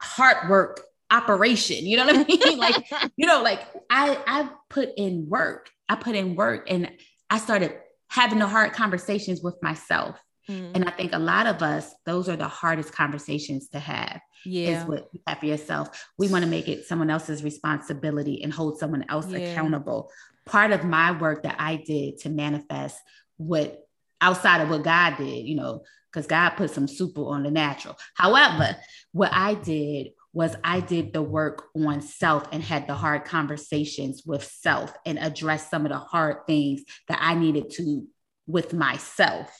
[0.00, 1.84] hard work operation.
[1.84, 2.58] You know what I mean?
[2.58, 3.60] like, you know, like
[3.90, 5.68] I I put in work.
[5.86, 6.90] I put in work and
[7.28, 7.74] I started
[8.08, 10.18] having the hard conversations with myself.
[10.52, 10.72] Mm-hmm.
[10.74, 14.20] And I think a lot of us, those are the hardest conversations to have.
[14.44, 14.80] Yeah.
[14.80, 16.08] Is what you have for yourself.
[16.18, 19.38] We want to make it someone else's responsibility and hold someone else yeah.
[19.38, 20.10] accountable.
[20.46, 22.98] Part of my work that I did to manifest
[23.36, 23.86] what
[24.20, 27.96] outside of what God did, you know, because God put some super on the natural.
[28.14, 28.76] However,
[29.12, 34.22] what I did was I did the work on self and had the hard conversations
[34.24, 38.06] with self and addressed some of the hard things that I needed to
[38.46, 39.50] with myself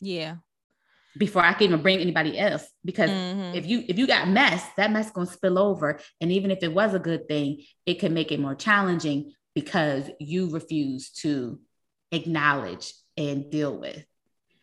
[0.00, 0.36] yeah.
[1.16, 2.64] Before I can even bring anybody else.
[2.84, 3.56] Because mm-hmm.
[3.56, 5.98] if you if you got mess, that mess gonna spill over.
[6.20, 10.08] And even if it was a good thing, it could make it more challenging because
[10.20, 11.58] you refuse to
[12.12, 14.04] acknowledge and deal with.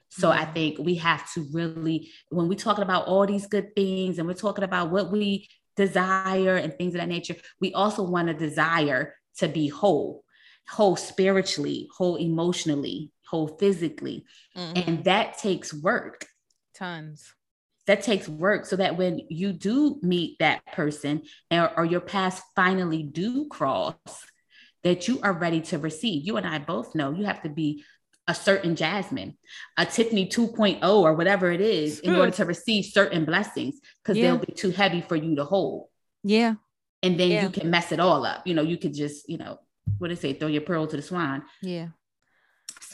[0.09, 4.17] So I think we have to really, when we're talking about all these good things
[4.17, 8.29] and we're talking about what we desire and things of that nature, we also want
[8.29, 10.23] to desire to be whole,
[10.69, 14.26] whole spiritually, whole emotionally, whole physically.
[14.55, 14.89] Mm-hmm.
[14.89, 16.26] And that takes work.
[16.76, 17.34] Tons.
[17.88, 22.41] That takes work so that when you do meet that person or, or your paths
[22.55, 23.95] finally do cross,
[24.84, 26.26] that you are ready to receive.
[26.26, 27.84] You and I both know you have to be
[28.28, 29.38] a certain Jasmine,
[29.78, 34.32] a Tiffany 2.0 or whatever it is in order to receive certain blessings because yeah.
[34.32, 35.89] they'll be too heavy for you to hold.
[36.23, 36.55] Yeah.
[37.03, 37.43] And then yeah.
[37.43, 38.47] you can mess it all up.
[38.47, 39.59] You know, you could just, you know,
[39.99, 41.43] what do they say, throw your pearl to the swine.
[41.61, 41.89] Yeah.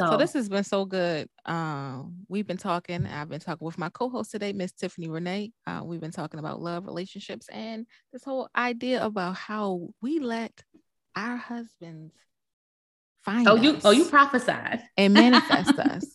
[0.02, 1.30] So, so this has been so good.
[1.46, 3.06] Um, we've been talking.
[3.06, 5.52] I've been talking with my co-host today, Miss Tiffany Reneé.
[5.68, 10.64] Uh, we've been talking about love, relationships, and this whole idea about how we let
[11.16, 12.14] our husbands
[13.24, 16.06] find oh you oh you prophesied and manifest us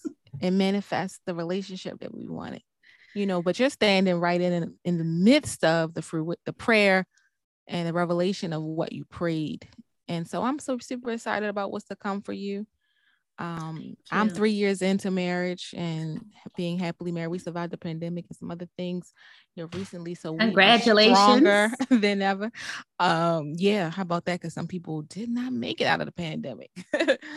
[0.41, 2.63] and manifest the relationship that we wanted
[3.15, 7.07] you know but you're standing right in in the midst of the fruit the prayer
[7.69, 9.69] and the revelation of what you prayed
[10.09, 12.67] and so i'm so super excited about what's to come for you
[13.39, 16.25] um, I'm three years into marriage and
[16.57, 17.29] being happily married.
[17.29, 19.13] We survived the pandemic and some other things,
[19.55, 20.15] you know, recently.
[20.15, 22.51] So congratulations, stronger than ever.
[22.99, 24.41] Um, yeah, how about that?
[24.41, 26.71] Because some people did not make it out of the pandemic,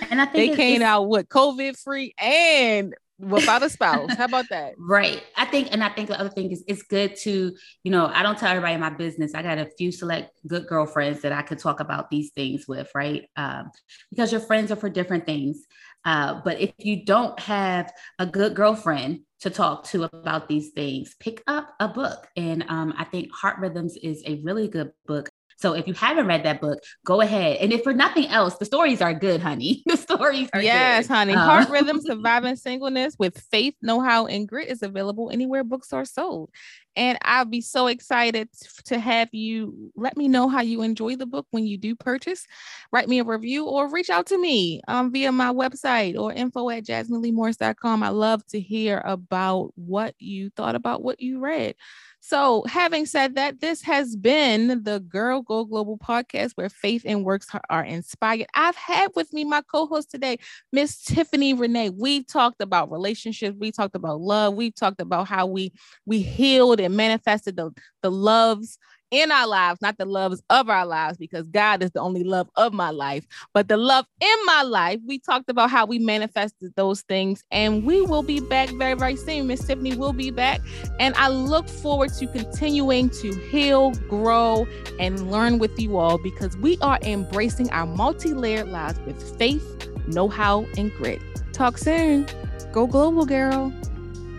[0.10, 4.14] and I think they came out with COVID free and without a spouse.
[4.16, 4.74] How about that?
[4.78, 5.22] Right.
[5.36, 8.24] I think, and I think the other thing is it's good to, you know, I
[8.24, 9.36] don't tell everybody in my business.
[9.36, 12.90] I got a few select good girlfriends that I could talk about these things with,
[12.96, 13.30] right?
[13.36, 13.72] Um,
[14.10, 15.66] because your friends are for different things.
[16.06, 21.16] Uh, but if you don't have a good girlfriend to talk to about these things,
[21.20, 22.28] pick up a book.
[22.36, 25.30] And um, I think Heart Rhythms is a really good book
[25.60, 27.58] so if you haven't read that book, go ahead.
[27.58, 29.84] And if for nothing else, the stories are good, honey.
[29.90, 31.14] The stories are yes, good.
[31.14, 31.34] honey.
[31.34, 35.92] Uh, Heart Rhythm Surviving Singleness with Faith, Know How, and Grit is available anywhere books
[35.92, 36.52] are sold.
[36.96, 38.50] And I'll be so excited
[38.86, 42.46] to have you let me know how you enjoy the book when you do purchase.
[42.92, 46.70] Write me a review or reach out to me um, via my website or info
[46.70, 48.04] at jasmineleemorris.com.
[48.04, 51.76] I love to hear about what you thought about what you read.
[52.22, 57.24] So, having said that, this has been the Girl Go Global podcast where faith and
[57.24, 58.48] works are inspired.
[58.54, 60.38] I've had with me my co host today,
[60.72, 61.94] Miss Tiffany Reneé.
[61.98, 65.72] We've talked about relationships, we talked about love, we've talked about how we
[66.06, 67.72] we healed and manifested the,
[68.04, 68.78] the loves
[69.12, 72.50] in our lives, not the loves of our lives, because God is the only love
[72.56, 75.00] of my life, but the love in my life.
[75.06, 79.16] We talked about how we manifested those things, and we will be back very, very
[79.16, 79.48] soon.
[79.48, 80.62] Miss Tiffany will be back,
[81.00, 84.68] and I look forward to continuing to heal, grow,
[85.00, 89.88] and learn with you all because we are embracing our multi layered lives with faith,
[90.08, 91.22] know how, and grit.
[91.54, 92.28] Talk soon.
[92.72, 93.74] Go global, girl.